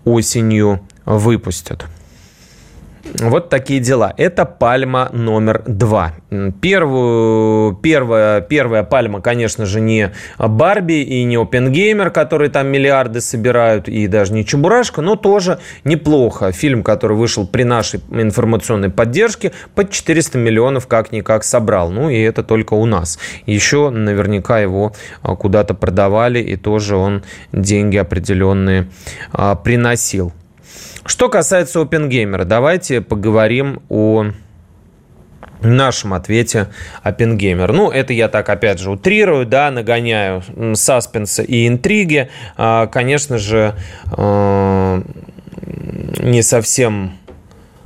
осенью 0.03 0.81
выпустят. 1.05 1.85
Вот 3.03 3.49
такие 3.49 3.79
дела. 3.79 4.13
Это 4.17 4.45
пальма 4.45 5.09
номер 5.11 5.63
два. 5.65 6.13
Первую, 6.61 7.75
первая, 7.75 8.41
первая 8.41 8.83
пальма, 8.83 9.21
конечно 9.21 9.65
же, 9.65 9.81
не 9.81 10.11
Барби 10.37 11.01
и 11.01 11.23
не 11.23 11.35
Опенгеймер, 11.35 12.11
которые 12.11 12.49
там 12.49 12.67
миллиарды 12.67 13.21
собирают, 13.21 13.87
и 13.87 14.07
даже 14.07 14.33
не 14.33 14.45
Чебурашка, 14.45 15.01
но 15.01 15.15
тоже 15.15 15.59
неплохо. 15.83 16.51
Фильм, 16.51 16.83
который 16.83 17.17
вышел 17.17 17.45
при 17.47 17.63
нашей 17.63 18.01
информационной 18.11 18.89
поддержке, 18.89 19.51
под 19.75 19.91
400 19.91 20.37
миллионов 20.37 20.87
как-никак 20.87 21.43
собрал. 21.43 21.91
Ну, 21.91 22.09
и 22.09 22.19
это 22.19 22.43
только 22.43 22.75
у 22.75 22.85
нас. 22.85 23.19
Еще 23.45 23.89
наверняка 23.89 24.59
его 24.59 24.93
а, 25.21 25.35
куда-то 25.35 25.73
продавали, 25.73 26.39
и 26.39 26.55
тоже 26.55 26.95
он 26.95 27.23
деньги 27.51 27.97
определенные 27.97 28.87
а, 29.31 29.55
приносил. 29.55 30.33
Что 31.05 31.29
касается 31.29 31.79
OpenGamer, 31.79 32.45
давайте 32.45 33.01
поговорим 33.01 33.81
о 33.89 34.31
нашем 35.61 36.13
ответе 36.13 36.67
Оппенгеймер. 37.03 37.71
Ну, 37.71 37.89
это 37.89 38.13
я 38.13 38.27
так, 38.27 38.49
опять 38.49 38.79
же, 38.79 38.91
утрирую, 38.91 39.45
да, 39.45 39.71
нагоняю 39.71 40.43
саспенса 40.75 41.43
и 41.43 41.67
интриги. 41.67 42.29
А, 42.57 42.87
конечно 42.87 43.37
же, 43.37 43.75
а, 44.11 45.01
не 46.19 46.41
совсем 46.41 47.17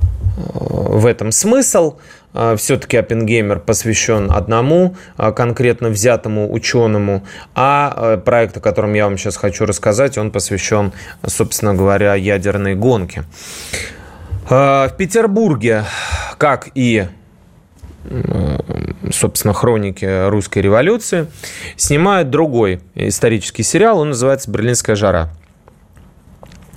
а, 0.00 0.58
в 0.98 1.06
этом 1.06 1.32
смысл. 1.32 1.98
А, 2.36 2.54
все-таки 2.56 2.98
Оппенгеймер 2.98 3.60
посвящен 3.60 4.30
одному 4.30 4.94
а, 5.16 5.32
конкретно 5.32 5.88
взятому 5.88 6.52
ученому, 6.52 7.24
а, 7.54 7.92
а 7.96 8.16
проект, 8.18 8.58
о 8.58 8.60
котором 8.60 8.92
я 8.92 9.04
вам 9.04 9.16
сейчас 9.16 9.36
хочу 9.36 9.64
рассказать, 9.64 10.18
он 10.18 10.30
посвящен, 10.30 10.92
собственно 11.26 11.74
говоря, 11.74 12.14
ядерной 12.14 12.74
гонке. 12.74 13.24
В 14.48 14.92
Петербурге, 14.96 15.84
как 16.38 16.68
и 16.74 17.06
собственно, 19.10 19.52
хроники 19.52 20.28
русской 20.28 20.60
революции, 20.60 21.26
снимают 21.76 22.30
другой 22.30 22.80
исторический 22.94 23.64
сериал, 23.64 23.98
он 23.98 24.10
называется 24.10 24.48
«Берлинская 24.48 24.94
жара». 24.94 25.30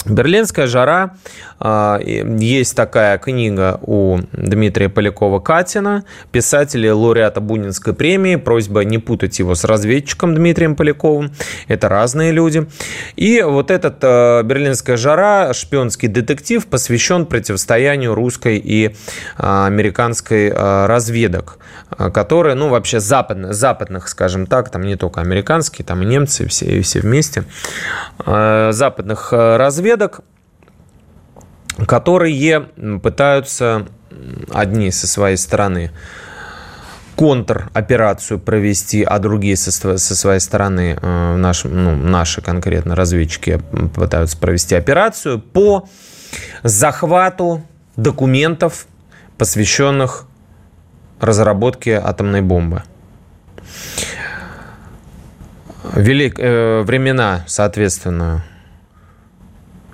Берлинская 0.09 0.67
жара. 0.67 1.15
А, 1.59 1.99
есть 2.01 2.75
такая 2.75 3.17
книга 3.17 3.79
у 3.81 4.19
Дмитрия 4.31 4.87
Полякова-Катина, 4.87 6.03
писателя 6.31 6.95
лауреата 6.95 7.41
Бунинской 7.41 7.93
премии. 7.93 8.37
Просьба 8.37 8.83
не 8.83 8.97
путать 8.97 9.39
его 9.39 9.55
с 9.55 9.63
разведчиком 9.63 10.35
Дмитрием 10.35 10.75
Поляковым. 10.75 11.31
Это 11.67 11.89
разные 11.89 12.31
люди. 12.31 12.67
И 13.15 13.41
вот 13.41 13.71
этот 13.71 13.97
а, 14.01 14.41
Берлинская 14.43 14.97
жара, 14.97 15.53
шпионский 15.53 16.07
детектив, 16.07 16.65
посвящен 16.65 17.25
противостоянию 17.25 18.15
русской 18.15 18.57
и 18.57 18.95
а, 19.37 19.67
американской 19.67 20.51
разведок, 20.51 21.59
которые, 22.13 22.55
ну, 22.55 22.69
вообще 22.69 22.99
западных, 22.99 23.53
западных, 23.53 24.07
скажем 24.07 24.47
так, 24.47 24.69
там 24.69 24.83
не 24.83 24.95
только 24.95 25.21
американские, 25.21 25.85
там 25.85 26.01
и 26.03 26.05
немцы, 26.05 26.47
все, 26.47 26.65
и 26.65 26.81
все 26.81 27.01
вместе, 27.01 27.43
западных 28.25 29.31
разведок 29.31 29.98
разведок, 29.99 30.21
которые 31.87 32.61
пытаются 33.01 33.87
одни 34.51 34.91
со 34.91 35.07
своей 35.07 35.37
стороны 35.37 35.91
контроперацию 37.15 38.39
провести, 38.39 39.03
а 39.03 39.19
другие 39.19 39.57
со, 39.57 39.97
со 39.97 40.15
своей 40.15 40.39
стороны, 40.39 40.97
э, 41.01 41.35
наши, 41.35 41.67
ну, 41.67 41.93
наши 41.97 42.41
конкретно 42.41 42.95
разведчики 42.95 43.59
пытаются 43.93 44.37
провести 44.37 44.75
операцию 44.75 45.39
по 45.39 45.89
захвату 46.63 47.61
документов, 47.97 48.87
посвященных 49.37 50.27
разработке 51.19 51.99
атомной 52.01 52.41
бомбы. 52.41 52.83
Велик, 55.93 56.39
э, 56.39 56.83
времена, 56.83 57.43
соответственно, 57.47 58.45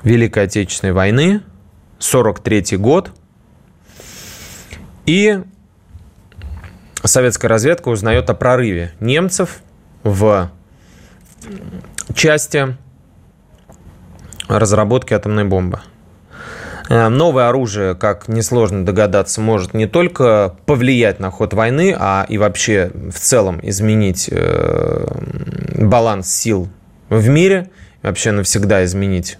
Великой 0.05 0.43
Отечественной 0.43 0.93
войны, 0.93 1.41
43 1.99 2.77
год. 2.77 3.11
И 5.07 5.41
советская 7.03 7.49
разведка 7.49 7.89
узнает 7.89 8.29
о 8.29 8.35
прорыве 8.35 8.93
немцев 8.99 9.61
в 10.03 10.51
части 12.13 12.77
разработки 14.47 15.13
атомной 15.13 15.43
бомбы. 15.43 15.79
Э, 16.87 17.07
новое 17.07 17.49
оружие, 17.49 17.95
как 17.95 18.27
несложно 18.27 18.85
догадаться, 18.85 19.41
может 19.41 19.73
не 19.73 19.87
только 19.87 20.55
повлиять 20.67 21.19
на 21.19 21.31
ход 21.31 21.53
войны, 21.55 21.95
а 21.97 22.27
и 22.29 22.37
вообще 22.37 22.91
в 22.93 23.19
целом 23.19 23.59
изменить 23.63 24.29
э, 24.31 25.07
баланс 25.79 26.31
сил 26.31 26.67
в 27.09 27.27
мире, 27.27 27.71
вообще 28.03 28.31
навсегда 28.31 28.85
изменить 28.85 29.39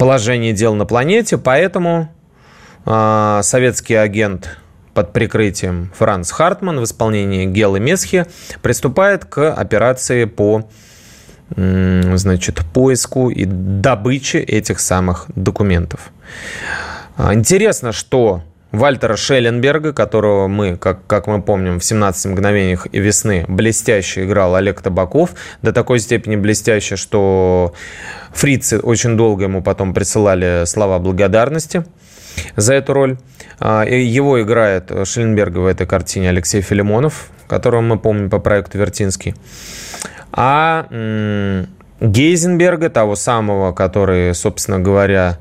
положение 0.00 0.54
дел 0.54 0.74
на 0.74 0.86
планете, 0.86 1.36
поэтому 1.36 2.10
э, 2.86 3.40
советский 3.42 3.96
агент 3.96 4.56
под 4.94 5.12
прикрытием 5.12 5.92
Франц 5.94 6.30
Хартман 6.30 6.80
в 6.80 6.84
исполнении 6.84 7.44
Гелы 7.44 7.80
Месхи 7.80 8.24
приступает 8.62 9.26
к 9.26 9.52
операции 9.52 10.24
по 10.24 10.64
значит, 11.54 12.60
поиску 12.72 13.28
и 13.28 13.44
добыче 13.44 14.38
этих 14.38 14.80
самых 14.80 15.26
документов. 15.34 16.12
А, 17.16 17.34
интересно, 17.34 17.92
что 17.92 18.42
Вальтера 18.72 19.16
Шелленберга, 19.16 19.92
которого 19.92 20.46
мы, 20.46 20.76
как, 20.76 21.06
как 21.06 21.26
мы 21.26 21.42
помним, 21.42 21.80
в 21.80 21.84
17 21.84 22.32
мгновениях 22.32 22.86
и 22.92 23.00
весны 23.00 23.44
блестяще 23.48 24.24
играл 24.24 24.54
Олег 24.54 24.80
Табаков, 24.80 25.30
до 25.62 25.72
такой 25.72 25.98
степени 25.98 26.36
блестяще, 26.36 26.96
что 26.96 27.74
фрицы 28.32 28.78
очень 28.78 29.16
долго 29.16 29.44
ему 29.44 29.62
потом 29.62 29.92
присылали 29.92 30.64
слова 30.66 30.98
благодарности 30.98 31.84
за 32.56 32.74
эту 32.74 32.92
роль. 32.92 33.18
А, 33.58 33.84
его 33.84 34.40
играет 34.40 34.92
Шелленберга 35.04 35.58
в 35.58 35.66
этой 35.66 35.86
картине 35.86 36.28
Алексей 36.28 36.60
Филимонов, 36.60 37.30
которого 37.48 37.80
мы 37.80 37.98
помним 37.98 38.30
по 38.30 38.38
проекту 38.38 38.78
«Вертинский». 38.78 39.34
А 40.32 40.86
Гейзенберга, 42.00 42.88
того 42.88 43.16
самого, 43.16 43.72
который, 43.72 44.32
собственно 44.32 44.78
говоря, 44.78 45.38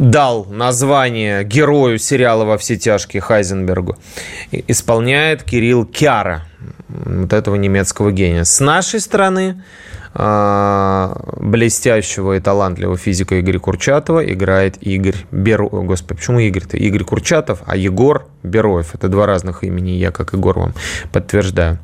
дал 0.00 0.46
название 0.46 1.44
герою 1.44 1.98
сериала 1.98 2.44
«Во 2.44 2.56
все 2.56 2.78
тяжкие» 2.78 3.20
Хайзенбергу, 3.20 3.98
исполняет 4.50 5.42
Кирилл 5.42 5.84
Кяра, 5.84 6.46
вот 6.88 7.34
этого 7.34 7.56
немецкого 7.56 8.10
гения. 8.10 8.44
С 8.44 8.60
нашей 8.60 9.00
стороны 9.00 9.62
а, 10.14 11.20
блестящего 11.36 12.32
и 12.32 12.40
талантливого 12.40 12.96
физика 12.96 13.38
Игоря 13.38 13.58
Курчатова 13.58 14.24
играет 14.24 14.82
Игорь 14.82 15.16
Бероев. 15.30 15.84
Господи, 15.84 16.18
почему 16.18 16.38
Игорь-то? 16.38 16.78
Игорь 16.78 17.04
Курчатов, 17.04 17.60
а 17.66 17.76
Егор 17.76 18.26
Бероев. 18.42 18.94
Это 18.94 19.08
два 19.08 19.26
разных 19.26 19.64
имени, 19.64 19.90
я, 19.90 20.12
как 20.12 20.32
Егор, 20.32 20.58
вам 20.58 20.74
подтверждаю. 21.12 21.78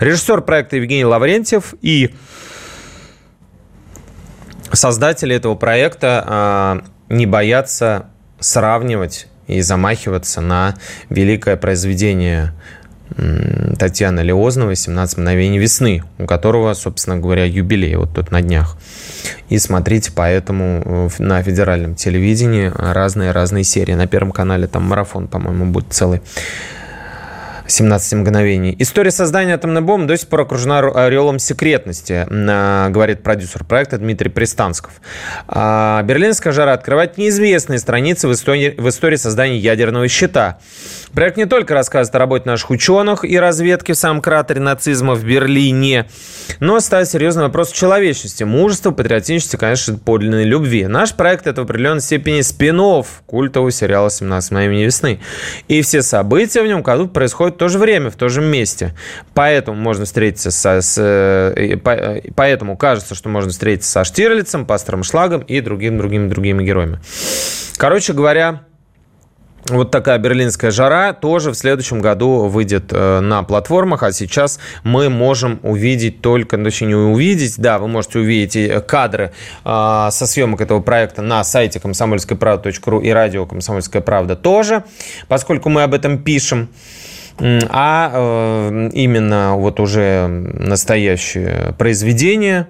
Режиссер 0.00 0.40
проекта 0.40 0.76
Евгений 0.76 1.04
Лаврентьев 1.04 1.74
и 1.80 2.12
создатели 4.72 5.36
этого 5.36 5.54
проекта 5.54 6.24
а, 6.26 6.82
не 7.08 7.26
бояться 7.26 8.06
сравнивать 8.40 9.28
и 9.46 9.60
замахиваться 9.60 10.40
на 10.40 10.76
великое 11.08 11.56
произведение 11.56 12.52
Татьяны 13.78 14.20
Леозновой 14.20 14.74
«17 14.74 15.20
мгновений 15.20 15.58
весны», 15.58 16.02
у 16.18 16.26
которого, 16.26 16.74
собственно 16.74 17.16
говоря, 17.16 17.44
юбилей 17.44 17.94
вот 17.96 18.14
тут 18.14 18.30
на 18.30 18.42
днях. 18.42 18.76
И 19.48 19.58
смотрите 19.58 20.10
поэтому 20.14 20.82
э, 20.84 21.22
на 21.22 21.42
федеральном 21.42 21.94
телевидении 21.94 22.70
разные-разные 22.74 23.64
серии. 23.64 23.94
На 23.94 24.06
Первом 24.06 24.32
канале 24.32 24.66
там 24.66 24.82
марафон, 24.84 25.28
по-моему, 25.28 25.66
будет 25.66 25.92
целый. 25.92 26.20
17 27.68 28.14
мгновений. 28.14 28.76
История 28.78 29.10
создания 29.10 29.54
атомной 29.54 29.80
бомбы 29.80 30.06
до 30.06 30.16
сих 30.16 30.28
пор 30.28 30.42
окружена 30.42 30.78
ореолом 30.78 31.38
секретности, 31.38 32.26
говорит 32.90 33.22
продюсер 33.22 33.64
проекта 33.64 33.98
Дмитрий 33.98 34.30
Пристансков. 34.30 34.92
А, 35.48 36.02
Берлинская 36.02 36.52
жара 36.52 36.72
открывает 36.72 37.18
неизвестные 37.18 37.78
страницы 37.78 38.28
в 38.28 38.32
истории, 38.32 38.74
в 38.76 38.88
истории 38.88 39.16
создания 39.16 39.58
ядерного 39.58 40.06
щита. 40.08 40.58
Проект 41.12 41.36
не 41.38 41.46
только 41.46 41.74
рассказывает 41.74 42.14
о 42.14 42.18
работе 42.18 42.48
наших 42.48 42.70
ученых 42.70 43.24
и 43.24 43.38
разведке 43.38 43.94
в 43.94 43.96
самом 43.96 44.20
кратере 44.20 44.60
нацизма 44.60 45.14
в 45.14 45.24
Берлине, 45.24 46.06
но 46.60 46.78
ставит 46.80 47.08
серьезный 47.08 47.44
вопрос 47.44 47.72
человечности, 47.72 48.44
мужества, 48.44 48.90
патриотичности, 48.90 49.56
конечно, 49.56 49.98
подлинной 49.98 50.44
любви. 50.44 50.86
Наш 50.86 51.14
проект– 51.14 51.46
это 51.48 51.62
в 51.62 51.64
определенной 51.64 52.02
степени 52.02 52.42
спин 52.42 52.76
культового 53.24 53.70
сериала 53.70 54.08
«17 54.08 54.48
мгновений 54.50 54.84
весны». 54.84 55.20
И 55.68 55.80
все 55.80 56.02
события 56.02 56.62
в 56.62 56.66
нем 56.66 56.82
происходят 56.82 57.55
в 57.56 57.58
то 57.58 57.68
же 57.68 57.78
время, 57.78 58.10
в 58.10 58.16
том 58.16 58.28
же 58.28 58.42
месте. 58.42 58.94
Поэтому 59.34 59.78
можно 59.78 60.04
встретиться 60.04 60.50
со, 60.50 60.82
с, 60.82 60.96
э, 60.98 61.76
по, 61.78 62.20
поэтому 62.34 62.76
кажется, 62.76 63.14
что 63.14 63.30
можно 63.30 63.50
встретиться 63.50 63.90
со 63.90 64.04
Штирлицем, 64.04 64.66
Пастором 64.66 65.02
Шлагом 65.02 65.40
и 65.40 65.60
другими, 65.60 65.96
другими, 65.96 66.28
другими 66.28 66.62
героями. 66.62 67.00
Короче 67.78 68.12
говоря, 68.12 68.60
вот 69.68 69.90
такая 69.90 70.18
берлинская 70.18 70.70
жара 70.70 71.12
тоже 71.12 71.50
в 71.50 71.54
следующем 71.54 72.00
году 72.00 72.46
выйдет 72.46 72.92
э, 72.92 73.20
на 73.20 73.42
платформах, 73.42 74.02
а 74.02 74.12
сейчас 74.12 74.60
мы 74.84 75.08
можем 75.08 75.58
увидеть 75.62 76.20
только, 76.20 76.56
ну, 76.56 76.64
точнее 76.64 76.88
не 76.88 76.94
увидеть, 76.94 77.54
да, 77.58 77.78
вы 77.78 77.88
можете 77.88 78.20
увидеть 78.20 78.86
кадры 78.86 79.32
э, 79.64 80.08
со 80.10 80.26
съемок 80.26 80.60
этого 80.60 80.80
проекта 80.80 81.22
на 81.22 81.42
сайте 81.42 81.80
комсомольская 81.80 82.38
и 82.38 83.10
радио 83.10 83.46
«Комсомольская 83.46 84.02
правда» 84.02 84.36
тоже, 84.36 84.84
поскольку 85.26 85.68
мы 85.68 85.82
об 85.82 85.94
этом 85.94 86.18
пишем 86.18 86.68
а 87.38 88.10
э, 88.14 88.90
именно 88.94 89.56
вот 89.56 89.78
уже 89.78 90.26
настоящее 90.26 91.74
произведение 91.78 92.68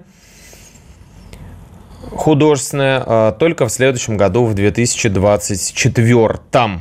художественное 2.11 3.03
э, 3.05 3.33
только 3.39 3.67
в 3.67 3.71
следующем 3.71 4.17
году, 4.17 4.45
в 4.45 4.53
2024. 4.53 6.33
-м. 6.51 6.79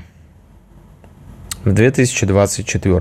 В 1.64 1.72
2024. 1.72 3.00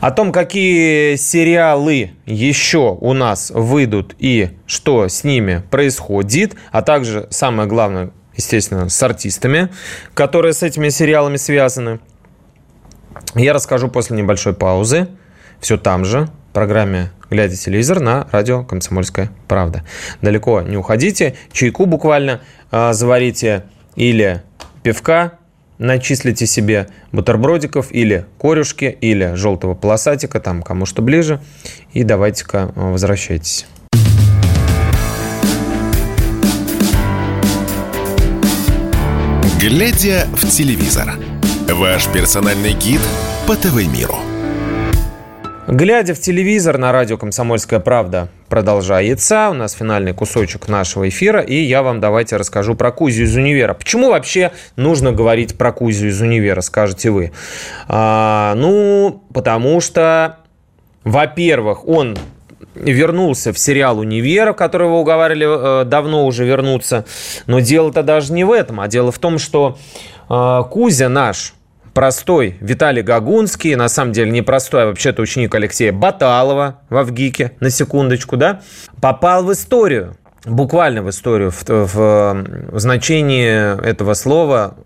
О 0.00 0.10
том, 0.10 0.32
какие 0.32 1.16
сериалы 1.16 2.12
еще 2.26 2.96
у 3.00 3.12
нас 3.12 3.50
выйдут 3.54 4.14
и 4.18 4.50
что 4.66 5.08
с 5.08 5.24
ними 5.24 5.62
происходит, 5.70 6.56
а 6.72 6.82
также, 6.82 7.26
самое 7.30 7.68
главное, 7.68 8.10
естественно, 8.36 8.88
с 8.88 9.02
артистами, 9.02 9.70
которые 10.14 10.52
с 10.52 10.62
этими 10.62 10.88
сериалами 10.88 11.36
связаны– 11.36 12.00
я 13.34 13.52
расскажу 13.52 13.88
после 13.88 14.16
небольшой 14.16 14.54
паузы. 14.54 15.08
Все 15.60 15.76
там 15.76 16.04
же, 16.04 16.28
в 16.50 16.54
программе 16.54 17.10
«Глядя 17.30 17.56
телевизор» 17.56 18.00
на 18.00 18.28
радио 18.30 18.62
«Комсомольская 18.64 19.30
правда». 19.48 19.84
Далеко 20.22 20.62
не 20.62 20.76
уходите, 20.76 21.34
чайку 21.52 21.86
буквально 21.86 22.40
э, 22.70 22.92
заварите 22.92 23.64
или 23.96 24.42
пивка, 24.82 25.38
начислите 25.78 26.46
себе 26.46 26.88
бутербродиков 27.12 27.90
или 27.90 28.26
корюшки, 28.38 28.96
или 29.00 29.34
желтого 29.34 29.74
полосатика, 29.74 30.40
там 30.40 30.62
кому 30.62 30.86
что 30.86 31.02
ближе, 31.02 31.40
и 31.92 32.04
давайте-ка 32.04 32.72
а, 32.74 32.92
возвращайтесь. 32.92 33.66
Глядя 39.60 40.26
в 40.36 40.48
телевизор. 40.48 41.18
Ваш 41.68 42.06
персональный 42.06 42.74
гид 42.74 43.00
по 43.44 43.56
ТВ-миру. 43.56 44.14
Глядя 45.66 46.14
в 46.14 46.20
телевизор 46.20 46.78
на 46.78 46.92
радио 46.92 47.16
«Комсомольская 47.18 47.80
правда» 47.80 48.28
продолжается. 48.48 49.48
У 49.50 49.54
нас 49.54 49.72
финальный 49.72 50.14
кусочек 50.14 50.68
нашего 50.68 51.08
эфира. 51.08 51.40
И 51.40 51.56
я 51.56 51.82
вам 51.82 52.00
давайте 52.00 52.36
расскажу 52.36 52.76
про 52.76 52.92
Кузю 52.92 53.24
из 53.24 53.34
универа. 53.34 53.74
Почему 53.74 54.10
вообще 54.10 54.52
нужно 54.76 55.10
говорить 55.10 55.58
про 55.58 55.72
Кузю 55.72 56.06
из 56.06 56.20
универа, 56.20 56.60
скажете 56.60 57.10
вы? 57.10 57.32
А, 57.88 58.54
ну, 58.54 59.24
потому 59.34 59.80
что, 59.80 60.36
во-первых, 61.02 61.88
он 61.88 62.16
вернулся 62.76 63.52
в 63.52 63.58
сериал 63.58 63.98
«Универ», 63.98 64.54
которого 64.54 64.98
уговаривали 64.98 65.82
э, 65.82 65.84
давно 65.84 66.26
уже 66.26 66.44
вернуться. 66.44 67.06
Но 67.46 67.58
дело-то 67.58 68.04
даже 68.04 68.32
не 68.32 68.44
в 68.44 68.52
этом, 68.52 68.78
а 68.78 68.86
дело 68.86 69.10
в 69.10 69.18
том, 69.18 69.40
что 69.40 69.78
э, 70.30 70.62
Кузя 70.70 71.08
наш 71.08 71.55
простой 71.96 72.58
Виталий 72.60 73.00
Гагунский, 73.00 73.74
на 73.74 73.88
самом 73.88 74.12
деле 74.12 74.30
не 74.30 74.42
простой, 74.42 74.82
а 74.82 74.86
вообще-то 74.88 75.22
ученик 75.22 75.54
Алексея 75.54 75.92
Баталова 75.92 76.80
в 76.90 76.96
Авгике, 76.98 77.52
на 77.60 77.70
секундочку, 77.70 78.36
да, 78.36 78.60
попал 79.00 79.42
в 79.42 79.50
историю 79.50 80.14
буквально 80.44 81.02
в 81.02 81.08
историю, 81.08 81.50
в, 81.50 81.64
в, 81.66 81.94
в 81.94 82.78
значении 82.78 83.82
этого 83.82 84.12
слова 84.12 84.76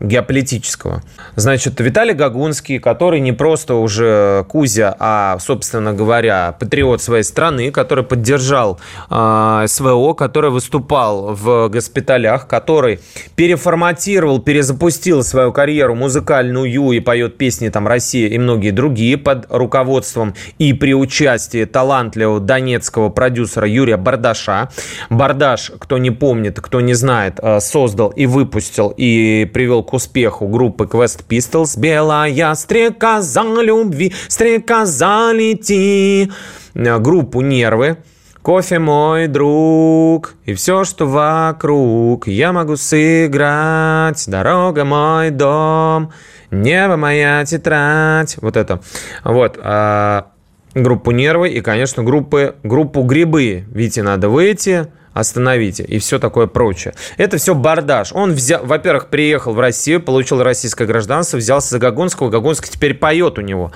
геополитического. 0.00 1.02
Значит, 1.36 1.78
Виталий 1.80 2.14
Гагунский, 2.14 2.78
который 2.78 3.20
не 3.20 3.32
просто 3.32 3.74
уже 3.74 4.44
Кузя, 4.48 4.96
а, 4.98 5.38
собственно 5.38 5.92
говоря, 5.92 6.56
патриот 6.58 7.02
своей 7.02 7.22
страны, 7.22 7.70
который 7.70 8.04
поддержал 8.04 8.80
э, 9.10 9.64
СВО, 9.68 10.14
который 10.14 10.50
выступал 10.50 11.34
в 11.34 11.68
госпиталях, 11.68 12.46
который 12.46 13.00
переформатировал, 13.36 14.40
перезапустил 14.40 15.22
свою 15.22 15.52
карьеру 15.52 15.94
музыкальную 15.94 16.70
и 16.70 17.00
поет 17.00 17.36
песни 17.36 17.68
там 17.68 17.86
«Россия» 17.86 18.28
и 18.28 18.38
многие 18.38 18.70
другие 18.70 19.18
под 19.18 19.46
руководством 19.50 20.34
и 20.58 20.72
при 20.72 20.94
участии 20.94 21.64
талантливого 21.64 22.40
донецкого 22.40 23.10
продюсера 23.10 23.68
Юрия 23.68 23.96
Бардаша. 23.96 24.70
Бардаш, 25.10 25.72
кто 25.78 25.98
не 25.98 26.10
помнит, 26.10 26.60
кто 26.60 26.80
не 26.80 26.94
знает, 26.94 27.38
э, 27.42 27.60
создал 27.60 28.08
и 28.10 28.26
выпустил 28.26 28.94
и 28.96 29.48
привел 29.52 29.82
к 29.90 29.94
успеху 29.94 30.46
группы 30.46 30.84
Quest 30.84 31.24
Pistols 31.28 31.78
«Белая 31.78 32.54
стрекоза 32.54 33.42
любви, 33.60 34.14
стрекоза 34.28 35.32
лети», 35.32 36.30
группу 36.74 37.40
«Нервы», 37.40 37.98
Кофе 38.42 38.78
мой 38.78 39.26
друг, 39.26 40.32
и 40.46 40.54
все, 40.54 40.84
что 40.84 41.06
вокруг, 41.06 42.26
я 42.26 42.54
могу 42.54 42.76
сыграть, 42.76 44.24
дорога 44.26 44.86
мой 44.86 45.28
дом, 45.28 46.10
небо 46.50 46.96
моя 46.96 47.44
тетрадь. 47.44 48.38
Вот 48.40 48.56
это. 48.56 48.80
Вот. 49.24 49.58
А, 49.62 50.28
группу 50.74 51.10
нервы 51.10 51.50
и, 51.50 51.60
конечно, 51.60 52.02
группы, 52.02 52.54
группу 52.62 53.02
грибы. 53.02 53.66
Видите, 53.68 54.02
надо 54.02 54.30
выйти, 54.30 54.86
остановите 55.12 55.82
и 55.82 55.98
все 55.98 56.18
такое 56.18 56.46
прочее. 56.46 56.94
Это 57.16 57.36
все 57.38 57.54
бардаж. 57.54 58.12
Он, 58.12 58.32
взял, 58.32 58.64
во-первых, 58.64 59.08
приехал 59.08 59.52
в 59.52 59.60
Россию, 59.60 60.00
получил 60.00 60.42
российское 60.42 60.86
гражданство, 60.86 61.36
взялся 61.36 61.70
за 61.70 61.78
Гагонского. 61.78 62.30
Гагонский 62.30 62.70
теперь 62.70 62.94
поет 62.94 63.38
у 63.38 63.40
него. 63.40 63.72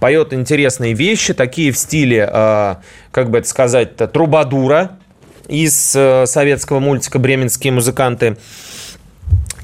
Поет 0.00 0.32
интересные 0.32 0.94
вещи, 0.94 1.34
такие 1.34 1.72
в 1.72 1.78
стиле, 1.78 2.28
э, 2.32 2.74
как 3.10 3.30
бы 3.30 3.38
это 3.38 3.48
сказать, 3.48 3.96
трубадура 3.96 4.92
из 5.46 5.94
э, 5.94 6.26
советского 6.26 6.78
мультика 6.78 7.18
«Бременские 7.18 7.72
музыканты». 7.72 8.36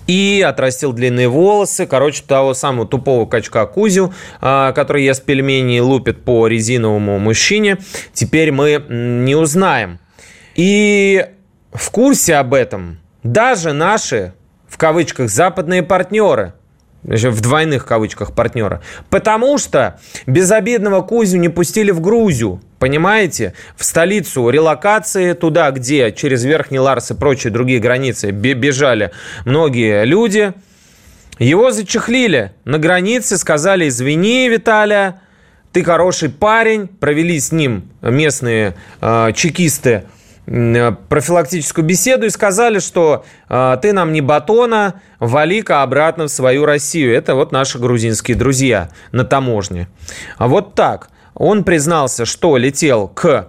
И 0.07 0.45
отрастил 0.47 0.93
длинные 0.93 1.29
волосы. 1.29 1.87
Короче, 1.87 2.23
того 2.27 2.53
самого 2.53 2.87
тупого 2.87 3.25
качка 3.25 3.65
Кузю, 3.65 4.13
э, 4.43 4.73
который 4.75 5.05
ест 5.05 5.25
пельмени 5.25 5.79
и 5.79 5.81
лупит 5.81 6.23
по 6.25 6.47
резиновому 6.47 7.19
мужчине, 7.19 7.79
теперь 8.13 8.53
мы 8.53 8.85
не 8.89 9.35
узнаем. 9.35 9.99
И 10.55 11.27
в 11.73 11.90
курсе 11.90 12.37
об 12.37 12.55
этом 12.55 12.99
даже 13.23 13.73
наши, 13.73 14.35
в 14.69 14.79
кавычках, 14.79 15.29
западные 15.29 15.83
партнеры, 15.83 16.55
в 17.03 17.40
двойных 17.40 17.85
кавычках 17.85 18.33
партнера, 18.33 18.81
потому 19.11 19.59
что 19.59 20.01
безобидного 20.27 21.03
Кузю 21.03 21.37
не 21.37 21.49
пустили 21.49 21.90
в 21.90 22.01
Грузию, 22.01 22.62
понимаете, 22.79 23.55
в 23.77 23.85
столицу 23.85 24.49
релокации, 24.49 25.35
туда, 25.35 25.71
где 25.71 26.12
через 26.12 26.45
Верхний 26.45 26.79
Ларс 26.79 27.11
и 27.11 27.14
прочие 27.14 27.53
другие 27.53 27.79
границы 27.79 28.31
бежали 28.31 29.11
многие 29.45 30.05
люди, 30.05 30.55
его 31.38 31.73
зачехлили 31.73 32.53
на 32.64 32.79
границе, 32.79 33.37
сказали, 33.37 33.88
извини, 33.88 34.49
Виталия, 34.49 35.21
ты 35.73 35.83
хороший 35.83 36.31
парень, 36.31 36.87
провели 36.87 37.38
с 37.38 37.51
ним 37.51 37.90
местные 38.01 38.77
э, 39.00 39.33
чекисты 39.35 40.05
профилактическую 40.47 41.85
беседу 41.85 42.27
и 42.27 42.31
сказали, 42.31 42.79
что 42.79 43.25
э, 43.49 43.77
ты 43.81 43.92
нам 43.92 44.13
не 44.13 44.21
батона, 44.21 45.01
вали-ка 45.19 45.83
обратно 45.83 46.25
в 46.25 46.31
свою 46.31 46.67
Россию. 46.67 47.15
Это 47.15 47.35
вот 47.35 47.51
наши 47.51 47.79
грузинские 47.79 48.37
друзья 48.37 48.90
на 49.13 49.25
таможне. 49.25 49.88
А 50.37 50.49
вот 50.49 50.75
так. 50.75 51.09
Он 51.35 51.65
признался, 51.65 52.27
что 52.27 52.57
летел 52.57 53.09
к 53.09 53.49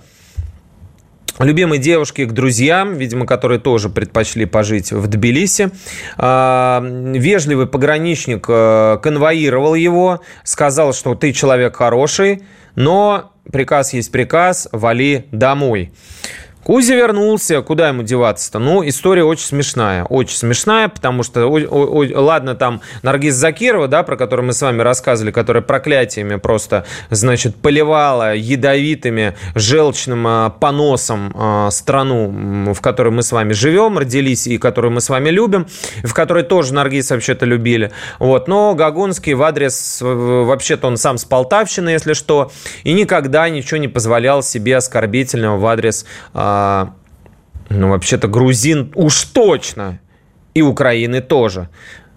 любимой 1.40 1.80
девушке 1.80 2.26
к 2.26 2.32
друзьям, 2.32 2.96
видимо, 2.96 3.26
которые 3.26 3.60
тоже 3.60 3.90
предпочли 3.90 4.46
пожить 4.46 4.92
в 4.92 5.08
Тбилиси. 5.08 5.70
А, 6.18 6.82
вежливый 6.84 7.68
пограничник 7.68 8.46
э, 8.48 8.98
конвоировал 9.02 9.76
его, 9.76 10.22
сказал, 10.44 10.94
что 10.94 11.16
ты 11.16 11.34
человек 11.34 11.76
хороший, 11.76 12.44
но 12.76 13.32
приказ 13.52 13.94
есть 13.94 14.12
приказ, 14.12 14.68
вали 14.72 15.28
домой. 15.32 15.92
Кузя 16.66 16.96
вернулся, 16.96 17.62
куда 17.62 17.90
ему 17.90 18.02
деваться-то? 18.02 18.58
Ну, 18.58 18.86
история 18.88 19.24
очень 19.24 19.46
смешная, 19.46 20.04
очень 20.04 20.36
смешная, 20.36 20.88
потому 20.88 21.22
что, 21.22 21.46
о, 21.46 21.60
о, 21.60 22.20
ладно, 22.20 22.56
там 22.56 22.82
Наргиз 23.04 23.36
Закирова, 23.36 23.88
да, 23.88 24.02
про 24.02 24.18
которую 24.18 24.48
мы 24.48 24.54
с 24.54 24.64
вами 24.64 24.82
рассказывали, 24.82 25.32
которая 25.32 25.62
проклятиями 25.62 26.38
просто, 26.38 26.88
значит, 27.12 27.56
поливала 27.56 28.34
ядовитыми, 28.34 29.36
желчным 29.54 30.26
э, 30.28 30.52
поносом 30.60 31.32
э, 31.36 31.70
страну, 31.70 32.74
в 32.74 32.82
которой 32.82 33.10
мы 33.10 33.22
с 33.22 33.32
вами 33.32 33.54
живем, 33.54 34.00
родились 34.00 34.48
и 34.48 34.58
которую 34.58 34.92
мы 34.92 35.02
с 35.02 35.10
вами 35.10 35.30
любим, 35.30 35.68
в 36.04 36.16
которой 36.16 36.42
тоже 36.42 36.74
Наргиз 36.74 37.12
вообще-то 37.12 37.46
любили. 37.46 37.92
Вот, 38.18 38.48
но 38.48 38.74
Гагунский 38.74 39.36
в 39.36 39.44
адрес, 39.44 40.00
вообще-то 40.02 40.88
он 40.88 40.98
сам 40.98 41.20
с 41.20 41.26
Полтавщины, 41.26 41.90
если 41.90 42.14
что, 42.14 42.52
и 42.84 42.94
никогда 42.94 43.48
ничего 43.50 43.78
не 43.78 43.88
позволял 43.88 44.42
себе 44.42 44.78
оскорбительного 44.78 45.60
в 45.60 45.66
адрес 45.68 46.08
э, 46.34 46.55
а, 46.56 46.94
ну, 47.70 47.90
вообще-то 47.90 48.28
грузин 48.28 48.92
уж 48.96 49.24
точно, 49.26 50.00
и 50.54 50.62
Украины 50.62 51.22
тоже. 51.22 51.70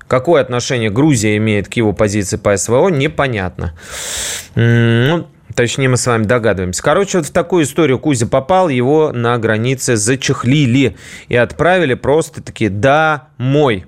Какое 0.07 0.41
отношение 0.41 0.91
Грузия 0.91 1.37
имеет 1.37 1.69
к 1.69 1.75
его 1.75 1.93
позиции 1.93 2.37
по 2.37 2.57
СВО, 2.57 2.89
непонятно. 2.89 3.75
Ну, 4.55 5.27
точнее, 5.55 5.89
мы 5.89 5.97
с 5.97 6.07
вами 6.07 6.23
догадываемся. 6.23 6.83
Короче, 6.83 7.19
вот 7.19 7.27
в 7.27 7.31
такую 7.31 7.65
историю 7.65 7.99
Кузя 7.99 8.27
попал, 8.27 8.69
его 8.69 9.13
на 9.13 9.37
границе 9.39 9.97
зачехлили 9.97 10.97
и 11.29 11.37
отправили 11.37 11.95
просто 11.95 12.43
таки 12.43 12.69
домой. 12.69 13.85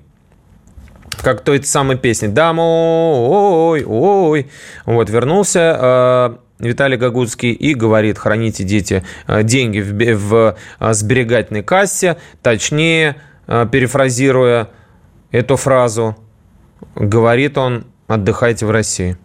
Как 1.23 1.43
той 1.43 1.63
самой 1.63 1.97
песни 1.97 2.29
«Домой, 2.29 3.85
ой, 3.85 3.85
ой». 3.87 4.51
Вот, 4.87 5.11
вернулся 5.11 5.77
а, 5.79 6.39
Виталий 6.61 6.97
Гагутский 6.97 7.53
и 7.53 7.75
говорит, 7.75 8.19
храните, 8.19 8.65
дети, 8.65 9.03
э, 9.27 9.43
деньги 9.43 9.81
в, 9.81 10.15
в 10.17 10.57
э, 10.79 10.93
сберегательной 10.93 11.63
кассе. 11.63 12.17
Точнее, 12.43 13.17
э, 13.47 13.67
перефразируя 13.71 14.69
эту 15.31 15.57
фразу, 15.57 16.17
говорит 16.95 17.59
он, 17.59 17.87
отдыхайте 18.07 18.67
в 18.67 18.71
России. 18.71 19.17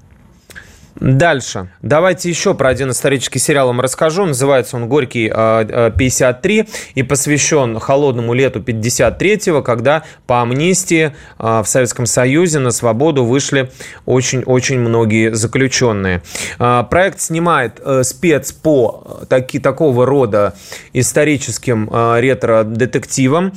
Дальше. 0.96 1.70
Давайте 1.82 2.30
еще 2.30 2.54
про 2.54 2.70
один 2.70 2.92
исторический 2.92 3.40
сериал 3.40 3.68
вам 3.68 3.82
расскажу. 3.82 4.26
Называется 4.26 4.78
он 4.78 4.88
«Горький 4.88 5.28
53» 5.28 6.70
и 6.96 7.04
посвящен 7.04 7.80
холодному 7.80 8.34
лету 8.34 8.60
53-го, 8.60 9.62
когда 9.62 10.04
по 10.26 10.42
амнистии 10.42 11.14
в 11.38 11.66
Советском 11.66 12.06
Союзе 12.06 12.60
на 12.60 12.72
свободу 12.72 13.26
вышли 13.26 13.72
очень-очень 14.06 14.80
многие 14.80 15.36
заключенные. 15.36 16.22
Проект 16.58 17.20
снимает 17.20 17.82
э, 17.84 18.04
спец 18.04 18.52
по 18.54 19.26
таки, 19.28 19.60
такого 19.60 20.06
рода 20.06 20.54
историческим 20.94 21.90
ретро-детективам. 21.92 23.52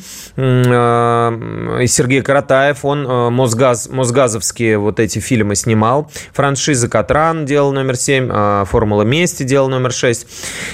Сергей 1.86 2.22
Каратаев, 2.22 2.84
он 2.84 3.06
э, 3.06 3.30
Мосгаз, 3.30 3.88
Мосгазовские 3.88 4.78
вот 4.78 5.00
эти 5.00 5.18
фильмы 5.18 5.54
снимал. 5.54 6.10
Франшиза 6.32 6.88
«Катран» 6.88 7.27
Ран 7.28 7.44
делал 7.44 7.72
номер 7.72 7.96
7, 7.96 8.28
а, 8.30 8.64
Формула 8.64 9.02
мести 9.02 9.42
делал 9.42 9.68
номер 9.68 9.92
6. 9.92 10.26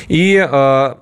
И 0.08 0.38
а, 0.38 0.98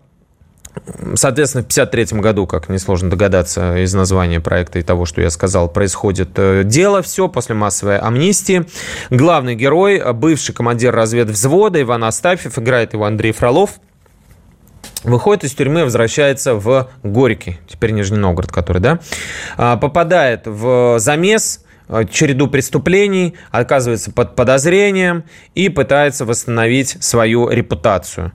Соответственно, 1.14 1.62
в 1.64 1.68
1953 1.68 2.20
году, 2.20 2.46
как 2.46 2.70
несложно 2.70 3.10
догадаться 3.10 3.76
из 3.76 3.92
названия 3.92 4.40
проекта 4.40 4.78
и 4.78 4.82
того, 4.82 5.04
что 5.04 5.20
я 5.20 5.28
сказал, 5.28 5.68
происходит 5.68 6.30
э, 6.36 6.62
дело 6.64 7.02
все 7.02 7.28
после 7.28 7.54
массовой 7.54 7.98
амнистии. 7.98 8.64
Главный 9.10 9.54
герой, 9.54 10.02
бывший 10.14 10.54
командир 10.54 10.94
разведвзвода 10.94 11.82
Иван 11.82 12.04
Астафьев, 12.04 12.58
играет 12.58 12.94
его 12.94 13.04
Андрей 13.04 13.32
Фролов, 13.32 13.80
выходит 15.04 15.44
из 15.44 15.52
тюрьмы, 15.52 15.84
возвращается 15.84 16.54
в 16.54 16.88
Горький, 17.02 17.58
теперь 17.68 17.90
Нижний 17.90 18.18
Новгород, 18.18 18.50
который, 18.50 18.80
да, 18.80 18.98
а, 19.58 19.76
попадает 19.76 20.46
в 20.46 20.98
замес, 20.98 21.60
череду 22.10 22.48
преступлений, 22.48 23.34
оказывается 23.50 24.10
под 24.10 24.36
подозрением 24.36 25.24
и 25.54 25.68
пытается 25.68 26.24
восстановить 26.24 26.96
свою 27.00 27.48
репутацию. 27.48 28.32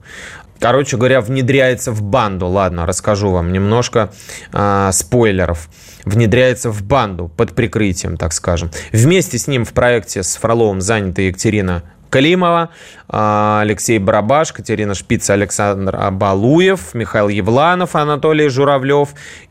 Короче 0.60 0.96
говоря, 0.96 1.20
внедряется 1.20 1.92
в 1.92 2.02
банду. 2.02 2.46
Ладно, 2.46 2.84
расскажу 2.84 3.30
вам 3.30 3.52
немножко 3.52 4.10
э, 4.52 4.90
спойлеров. 4.92 5.68
Внедряется 6.04 6.70
в 6.70 6.82
банду 6.82 7.28
под 7.28 7.54
прикрытием, 7.54 8.16
так 8.16 8.32
скажем. 8.32 8.70
Вместе 8.92 9.38
с 9.38 9.46
ним 9.46 9.64
в 9.64 9.72
проекте 9.72 10.22
с 10.22 10.36
Фроловым 10.36 10.80
занята 10.80 11.22
Екатерина 11.22 11.84
Климова, 12.10 12.70
а, 13.08 13.60
Алексей 13.62 13.98
Барабаш, 13.98 14.52
Катерина 14.52 14.94
Шпица, 14.94 15.34
Александр 15.34 16.10
Балуев, 16.10 16.94
Михаил 16.94 17.28
Евланов, 17.28 17.94
Анатолий 17.94 18.48
Журавлев 18.48 19.10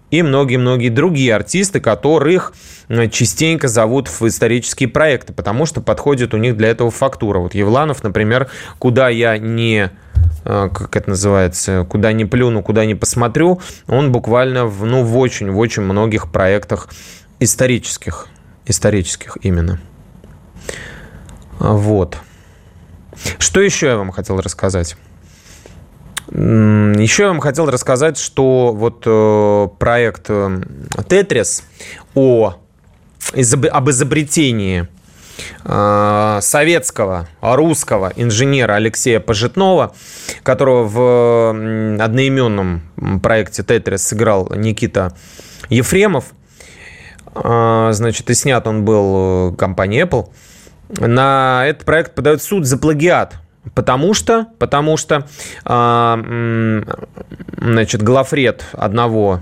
и 0.10 0.22
многие-многие 0.22 0.89
другие 0.89 1.36
артисты, 1.36 1.80
которых 1.80 2.53
э, 2.88 3.10
частенько 3.10 3.68
зовут 3.68 4.08
в 4.08 4.28
исторические 4.28 4.89
проекты, 4.89 5.34
потому 5.34 5.66
что 5.66 5.82
подходит 5.82 6.34
у 6.34 6.38
них 6.38 6.55
для 6.55 6.70
этого 6.70 6.91
фактура. 6.91 7.39
Вот 7.39 7.53
Евланов, 7.55 8.03
например, 8.03 8.49
куда 8.80 9.10
я 9.10 9.38
не 9.38 9.91
э, 10.45 10.70
как 10.74 10.95
это 10.95 11.10
называется, 11.10 11.86
куда 11.89 12.14
не 12.14 12.26
плюну, 12.26 12.64
куда 12.64 12.86
не 12.86 12.95
посмотрю, 12.95 13.62
он 13.88 14.12
буквально 14.12 14.66
в, 14.66 14.86
ну, 14.86 15.03
в 15.03 15.18
очень, 15.18 15.51
в 15.51 15.58
очень 15.58 15.84
многих 15.84 16.32
проектах 16.32 16.88
исторических, 17.39 18.28
исторических 18.66 19.38
именно. 19.41 19.80
Вот. 21.60 22.18
Что 23.39 23.62
еще 23.62 23.88
я 23.88 23.97
вам 23.97 24.12
хотел 24.12 24.39
рассказать? 24.39 24.95
Еще 26.30 27.23
я 27.23 27.30
вам 27.30 27.39
хотел 27.39 27.69
рассказать, 27.69 28.17
что 28.17 28.73
вот 28.73 29.03
э, 29.05 29.67
проект 29.80 30.30
Тетрис 31.07 31.63
о, 32.15 32.55
об 33.71 33.89
изобретении 33.89 34.89
э, 35.63 36.39
советского, 36.41 37.30
русского 37.41 38.11
инженера 38.17 38.73
Алексея 38.73 39.21
Пожитнова, 39.21 39.95
которого 40.43 40.84
в 40.84 42.03
одноименном 42.03 42.82
проекте 43.23 43.63
Тетрис 43.63 44.05
сыграл 44.05 44.51
Никита 44.53 45.15
Ефремов. 45.69 46.25
Э, 47.36 47.91
значит, 47.93 48.30
и 48.30 48.34
снят 48.34 48.67
он 48.67 48.84
был 48.84 49.55
компанией 49.55 50.01
Apple. 50.01 50.30
На 50.89 51.63
этот 51.65 51.86
проект 51.86 52.15
подают 52.15 52.43
суд 52.43 52.65
за 52.65 52.78
плагиат– 52.78 53.36
Потому 53.76 54.13
что, 54.13 54.47
потому 54.59 54.97
что, 54.97 55.28
э, 55.65 56.84
значит, 57.57 58.01
главред 58.01 58.65
одного 58.74 59.41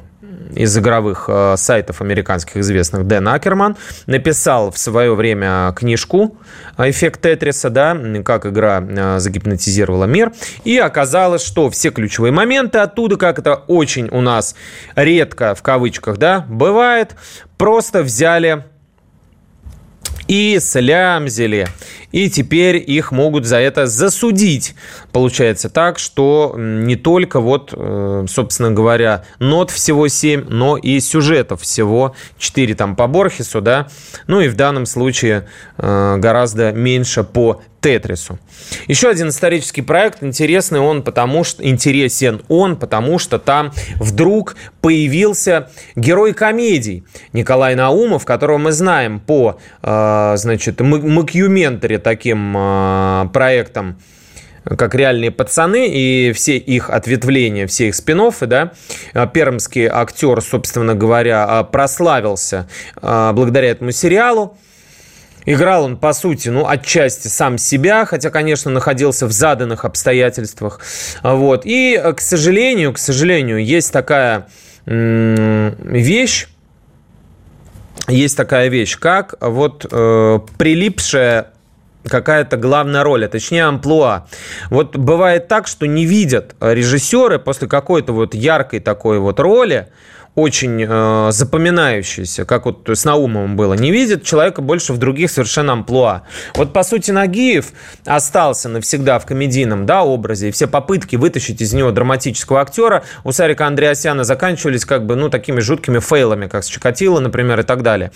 из 0.54 0.78
игровых 0.78 1.26
э, 1.28 1.56
сайтов 1.58 2.02
американских 2.02 2.58
известных 2.58 3.06
Дэн 3.06 3.28
Акерман 3.28 3.76
написал 4.06 4.72
в 4.72 4.78
свое 4.78 5.14
время 5.16 5.74
книжку 5.76 6.38
«Эффект 6.78 7.22
Тетриса», 7.22 7.70
да, 7.70 7.98
как 8.24 8.46
игра 8.46 8.82
э, 8.82 9.20
загипнотизировала 9.20 10.06
мир, 10.06 10.32
и 10.64 10.78
оказалось, 10.78 11.44
что 11.46 11.70
все 11.70 11.92
ключевые 11.92 12.32
моменты 12.32 12.80
оттуда, 12.80 13.18
как 13.18 13.40
это 13.40 13.56
очень 13.56 14.08
у 14.10 14.22
нас 14.22 14.56
редко, 14.96 15.56
в 15.56 15.62
кавычках, 15.62 16.18
да, 16.18 16.46
бывает, 16.48 17.16
просто 17.58 18.04
взяли 18.04 18.64
и 20.28 20.58
слямзили. 20.60 21.68
И 22.16 22.30
теперь 22.30 22.78
их 22.78 23.12
могут 23.12 23.46
за 23.46 23.58
это 23.58 23.88
засудить. 23.88 24.74
Получается 25.12 25.70
так, 25.70 26.00
что 26.00 26.56
не 26.58 26.96
только 26.96 27.42
вот, 27.42 27.74
э, 27.76 28.26
собственно 28.30 28.72
говоря, 28.72 29.26
нот 29.40 29.70
всего 29.70 30.08
7, 30.08 30.46
но 30.48 30.78
и 30.78 31.02
сюжетов 31.02 31.64
всего 31.64 32.16
4 32.38 32.74
там 32.76 32.96
по 32.96 33.08
Борхесу, 33.08 33.60
да. 33.60 33.90
Ну 34.28 34.40
и 34.40 34.48
в 34.48 34.56
данном 34.56 34.86
случае 34.86 35.50
э, 35.78 36.16
гораздо 36.18 36.72
меньше 36.72 37.26
по 37.26 37.62
Тетрису. 37.86 38.40
Еще 38.88 39.10
один 39.10 39.30
исторический 39.30 39.84
проект 39.84 40.24
интересный 40.24 40.80
он, 40.80 41.04
потому 41.04 41.44
что 41.44 41.64
интересен 41.64 42.42
он, 42.48 42.78
потому 42.78 43.20
что 43.20 43.38
там 43.38 43.74
вдруг 43.98 44.56
появился 44.82 45.70
герой 45.96 46.34
комедий 46.34 47.06
Николай 47.32 47.76
Наумов, 47.76 48.26
которого 48.26 48.58
мы 48.58 48.72
знаем 48.72 49.20
по, 49.20 49.60
э, 49.84 50.34
значит, 50.36 50.80
макюментаре 50.80 52.00
таким 52.06 52.56
э, 52.56 53.30
проектам 53.34 54.00
как 54.64 54.96
реальные 54.96 55.32
пацаны, 55.32 55.88
и 55.90 56.32
все 56.34 56.58
их 56.58 56.90
ответвления, 56.90 57.68
все 57.68 57.90
их 57.90 57.96
спин 57.96 58.32
да, 58.42 58.72
пермский 59.28 59.88
актер, 59.88 60.42
собственно 60.42 60.96
говоря, 60.96 61.64
прославился 61.72 62.68
благодаря 63.00 63.70
этому 63.70 63.92
сериалу. 63.92 64.58
Играл 65.46 65.84
он, 65.84 65.98
по 65.98 66.14
сути, 66.14 66.50
ну, 66.50 66.68
отчасти 66.68 67.28
сам 67.28 67.60
себя, 67.60 68.06
хотя, 68.06 68.32
конечно, 68.32 68.72
находился 68.72 69.28
в 69.28 69.32
заданных 69.32 69.86
обстоятельствах. 69.86 70.80
Вот. 71.22 71.62
И, 71.66 72.02
к 72.16 72.20
сожалению, 72.20 72.94
к 72.94 72.98
сожалению, 72.98 73.64
есть 73.64 73.94
такая 73.94 74.48
вещь, 74.88 76.48
есть 78.08 78.38
такая 78.38 78.70
вещь, 78.70 78.98
как 78.98 79.36
вот 79.42 79.86
э, 79.92 80.40
прилипшая 80.58 81.52
какая-то 82.10 82.58
главная 82.58 83.04
роль, 83.04 83.26
а 83.26 83.28
точнее 83.28 83.66
амплуа. 83.66 84.28
Вот 84.70 84.96
бывает 84.96 85.48
так, 85.48 85.68
что 85.68 85.88
не 85.88 86.06
видят 86.06 86.56
режиссеры 86.60 87.40
после 87.40 87.68
какой-то 87.68 88.14
вот 88.14 88.34
яркой 88.34 88.80
такой 88.80 89.20
вот 89.20 89.40
роли, 89.40 89.88
очень 90.36 90.86
э, 90.86 91.32
запоминающийся, 91.32 92.44
как 92.44 92.66
вот 92.66 92.90
с 92.90 93.06
Наумовым 93.06 93.56
было, 93.56 93.74
не 93.74 93.92
видит 93.92 94.24
человека 94.24 94.62
больше 94.62 94.92
в 94.92 94.98
других 94.98 95.32
совершенно 95.32 95.74
амплуа. 95.74 96.24
Вот, 96.56 96.74
по 96.74 96.84
сути, 96.84 97.12
Нагиев 97.12 97.68
остался 98.06 98.68
навсегда 98.68 99.18
в 99.20 99.26
комедийном 99.26 99.86
да, 99.86 100.04
образе, 100.04 100.50
и 100.50 100.52
все 100.52 100.68
попытки 100.68 101.16
вытащить 101.16 101.62
из 101.62 101.74
него 101.74 101.92
драматического 101.92 102.60
актера 102.60 103.04
у 103.24 103.32
Сарика 103.32 103.66
Андреасяна 103.66 104.26
заканчивались 104.26 104.84
как 104.84 105.06
бы, 105.06 105.16
ну, 105.16 105.30
такими 105.30 105.62
жуткими 105.62 106.00
фейлами, 106.00 106.48
как 106.48 106.66
с 106.66 106.68
Чикатило, 106.68 107.22
например, 107.22 107.62
и 107.62 107.64
так 107.64 107.82
далее. 107.82 108.12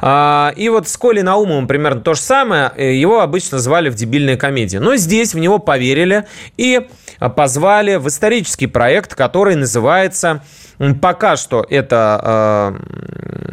А, 0.00 0.52
и 0.54 0.68
вот 0.68 0.88
с 0.88 0.96
Колей 0.96 1.22
Наумовым 1.22 1.66
примерно 1.66 2.00
то 2.02 2.14
же 2.14 2.20
самое, 2.20 2.70
его 2.78 3.20
обычно 3.20 3.58
звали 3.58 3.88
в 3.88 3.96
дебильные 3.96 4.36
комедии. 4.36 4.76
Но 4.76 4.94
здесь 4.94 5.34
в 5.34 5.38
него 5.38 5.58
поверили 5.58 6.24
и 6.56 6.86
позвали 7.34 7.96
в 7.96 8.06
исторический 8.06 8.68
проект, 8.68 9.16
который 9.16 9.56
называется 9.56 10.42
Пока 11.02 11.36
что 11.36 11.47
это 11.68 12.76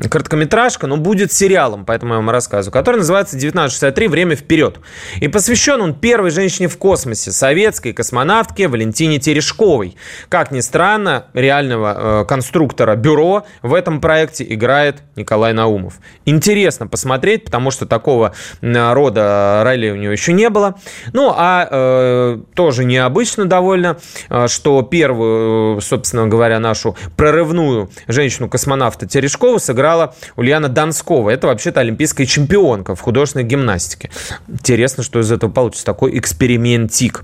э, 0.01 0.07
короткометражка, 0.09 0.87
но 0.87 0.97
будет 0.97 1.31
сериалом, 1.31 1.85
поэтому 1.85 2.13
я 2.13 2.19
вам 2.19 2.29
рассказываю, 2.29 2.73
который 2.73 2.97
называется 2.97 3.37
«1963. 3.37 4.07
Время 4.09 4.35
вперед». 4.35 4.79
И 5.19 5.27
посвящен 5.27 5.81
он 5.81 5.93
первой 5.93 6.31
женщине 6.31 6.67
в 6.67 6.77
космосе, 6.77 7.31
советской 7.31 7.93
космонавтке 7.93 8.67
Валентине 8.67 9.19
Терешковой. 9.19 9.95
Как 10.29 10.51
ни 10.51 10.59
странно, 10.59 11.27
реального 11.33 12.21
э, 12.21 12.25
конструктора 12.25 12.95
бюро 12.95 13.45
в 13.61 13.73
этом 13.73 14.01
проекте 14.01 14.45
играет 14.47 15.01
Николай 15.15 15.53
Наумов. 15.53 15.95
Интересно 16.25 16.87
посмотреть, 16.87 17.45
потому 17.45 17.71
что 17.71 17.85
такого 17.85 18.33
рода 18.61 19.61
роли 19.63 19.89
у 19.91 19.95
него 19.95 20.11
еще 20.11 20.33
не 20.33 20.49
было. 20.49 20.75
Ну, 21.13 21.33
а 21.35 21.67
э, 21.69 22.39
тоже 22.53 22.85
необычно 22.85 23.45
довольно, 23.45 23.97
э, 24.29 24.47
что 24.47 24.81
первую, 24.81 25.81
собственно 25.81 26.27
говоря, 26.27 26.59
нашу 26.59 26.95
прорывную 27.15 27.84
женщину-космонавта 28.07 29.07
Терешкову 29.07 29.59
сыграла 29.59 30.15
Ульяна 30.35 30.69
Донскова. 30.69 31.29
Это 31.29 31.47
вообще-то 31.47 31.79
олимпийская 31.79 32.25
чемпионка 32.25 32.95
в 32.95 33.01
художественной 33.01 33.45
гимнастике. 33.45 34.09
Интересно, 34.47 35.03
что 35.03 35.19
из 35.19 35.31
этого 35.31 35.51
получится 35.51 35.85
такой 35.85 36.17
экспериментик. 36.17 37.23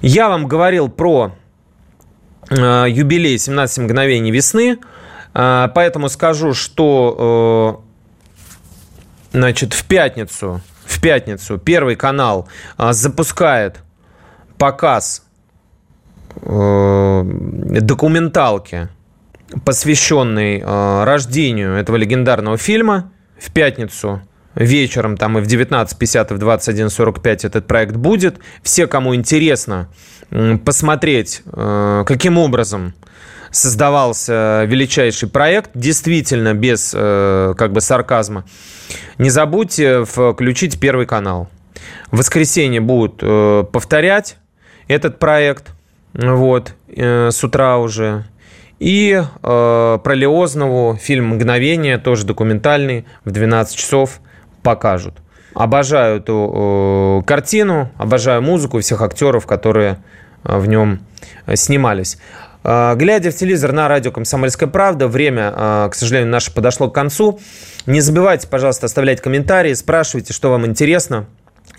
Я 0.00 0.28
вам 0.28 0.46
говорил 0.46 0.88
про 0.88 1.32
э, 2.50 2.84
юбилей 2.88 3.38
17 3.38 3.78
мгновений 3.78 4.30
весны, 4.30 4.78
э, 5.34 5.68
поэтому 5.74 6.08
скажу, 6.08 6.54
что 6.54 7.82
э, 9.32 9.38
значит, 9.38 9.72
в 9.72 9.84
пятницу, 9.84 10.60
в 10.84 11.00
пятницу 11.00 11.58
Первый 11.58 11.96
канал 11.96 12.48
э, 12.78 12.92
запускает 12.92 13.78
показ 14.58 15.22
Э, 16.42 17.22
документалки, 17.24 18.88
посвященной 19.64 20.60
э, 20.60 21.04
рождению 21.04 21.74
этого 21.74 21.96
легендарного 21.96 22.58
фильма 22.58 23.12
в 23.38 23.52
пятницу 23.52 24.22
вечером, 24.54 25.16
там 25.16 25.38
и 25.38 25.40
в 25.40 25.46
19.50, 25.46 26.30
и 26.30 26.34
в 26.34 26.42
21.45 26.42 27.46
этот 27.46 27.66
проект 27.66 27.96
будет. 27.96 28.38
Все, 28.62 28.86
кому 28.86 29.14
интересно 29.14 29.88
посмотреть, 30.64 31.42
э, 31.52 32.04
каким 32.06 32.38
образом 32.38 32.94
создавался 33.50 34.64
величайший 34.66 35.28
проект, 35.28 35.70
действительно 35.74 36.52
без 36.52 36.90
как 36.90 37.72
бы 37.72 37.80
сарказма, 37.80 38.44
не 39.16 39.30
забудьте 39.30 40.04
включить 40.04 40.78
Первый 40.78 41.06
канал. 41.06 41.48
В 42.10 42.18
воскресенье 42.18 42.82
будут 42.82 43.20
повторять 43.72 44.36
этот 44.86 45.18
проект– 45.18 45.68
вот, 46.14 46.74
э, 46.88 47.30
с 47.30 47.44
утра 47.44 47.78
уже. 47.78 48.24
И 48.78 49.20
э, 49.20 49.98
про 50.02 50.14
Леознову 50.14 50.96
фильм 51.00 51.30
«Мгновение», 51.30 51.98
тоже 51.98 52.24
документальный, 52.24 53.06
в 53.24 53.30
12 53.30 53.76
часов 53.76 54.20
покажут. 54.62 55.14
Обожаю 55.54 56.18
эту 56.18 57.20
э, 57.22 57.26
картину, 57.26 57.90
обожаю 57.96 58.40
музыку 58.42 58.78
всех 58.80 59.02
актеров, 59.02 59.46
которые 59.46 59.98
э, 60.44 60.56
в 60.58 60.68
нем 60.68 61.00
э, 61.46 61.56
снимались. 61.56 62.18
Э, 62.62 62.94
глядя 62.94 63.32
в 63.32 63.34
телевизор 63.34 63.72
на 63.72 63.88
радио 63.88 64.12
«Комсомольская 64.12 64.68
правда», 64.68 65.08
время, 65.08 65.88
к 65.90 65.94
сожалению, 65.94 66.30
наше 66.30 66.54
подошло 66.54 66.88
к 66.88 66.94
концу. 66.94 67.40
Не 67.86 68.00
забывайте, 68.00 68.46
пожалуйста, 68.46 68.86
оставлять 68.86 69.20
комментарии, 69.20 69.74
спрашивайте, 69.74 70.32
что 70.32 70.50
вам 70.50 70.66
интересно, 70.66 71.26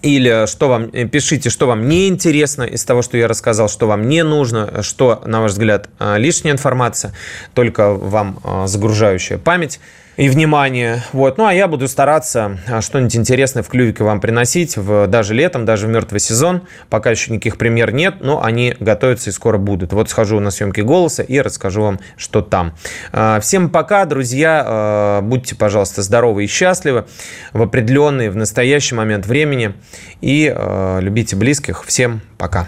или 0.01 0.47
что 0.47 0.69
вам, 0.69 0.89
э, 0.93 1.05
пишите, 1.05 1.49
что 1.49 1.67
вам 1.67 1.87
не 1.87 2.07
интересно 2.07 2.63
из 2.63 2.83
того, 2.85 3.01
что 3.01 3.17
я 3.17 3.27
рассказал, 3.27 3.69
что 3.69 3.87
вам 3.87 4.07
не 4.07 4.23
нужно, 4.23 4.83
что, 4.83 5.21
на 5.25 5.41
ваш 5.41 5.51
взгляд, 5.51 5.89
э, 5.99 6.17
лишняя 6.17 6.53
информация, 6.53 7.13
только 7.53 7.93
вам 7.93 8.39
э, 8.43 8.67
загружающая 8.67 9.37
память 9.37 9.79
и 10.20 10.28
внимание. 10.28 11.01
Вот. 11.13 11.38
Ну, 11.38 11.45
а 11.45 11.53
я 11.53 11.70
буду 11.70 11.88
стараться 11.88 12.59
а, 12.67 12.82
что-нибудь 12.82 13.15
интересное 13.15 13.63
в 13.63 13.70
клювике 13.70 14.03
вам 14.03 14.20
приносить 14.20 14.76
в, 14.76 15.07
даже 15.07 15.34
летом, 15.34 15.63
даже 15.63 15.88
в 15.88 15.89
мертвый 15.89 16.20
сезон. 16.20 16.63
Пока 16.89 17.11
еще 17.11 17.32
никаких 17.32 17.57
премьер 17.57 17.93
нет, 17.93 18.15
но 18.20 18.43
они 18.43 18.76
готовятся 18.82 19.30
и 19.30 19.34
скоро 19.34 19.57
будут. 19.57 19.93
Вот 19.93 20.09
схожу 20.09 20.41
на 20.41 20.51
съемки 20.51 20.82
голоса 20.82 21.24
и 21.24 21.39
расскажу 21.39 21.84
вам, 21.84 21.99
что 22.17 22.41
там. 22.41 22.76
А, 23.13 23.39
всем 23.39 23.70
пока, 23.70 24.03
друзья. 24.03 24.61
А, 24.67 25.22
будьте, 25.22 25.55
пожалуйста, 25.55 26.01
здоровы 26.01 26.43
и 26.43 26.47
счастливы 26.47 27.05
в 27.53 27.61
определенный, 27.61 28.28
в 28.28 28.36
настоящий 28.36 28.95
момент 28.95 29.26
времени. 29.26 29.74
И 30.20 30.53
любите 30.99 31.38
близких. 31.38 31.86
Всем 31.86 32.20
пока. 32.38 32.67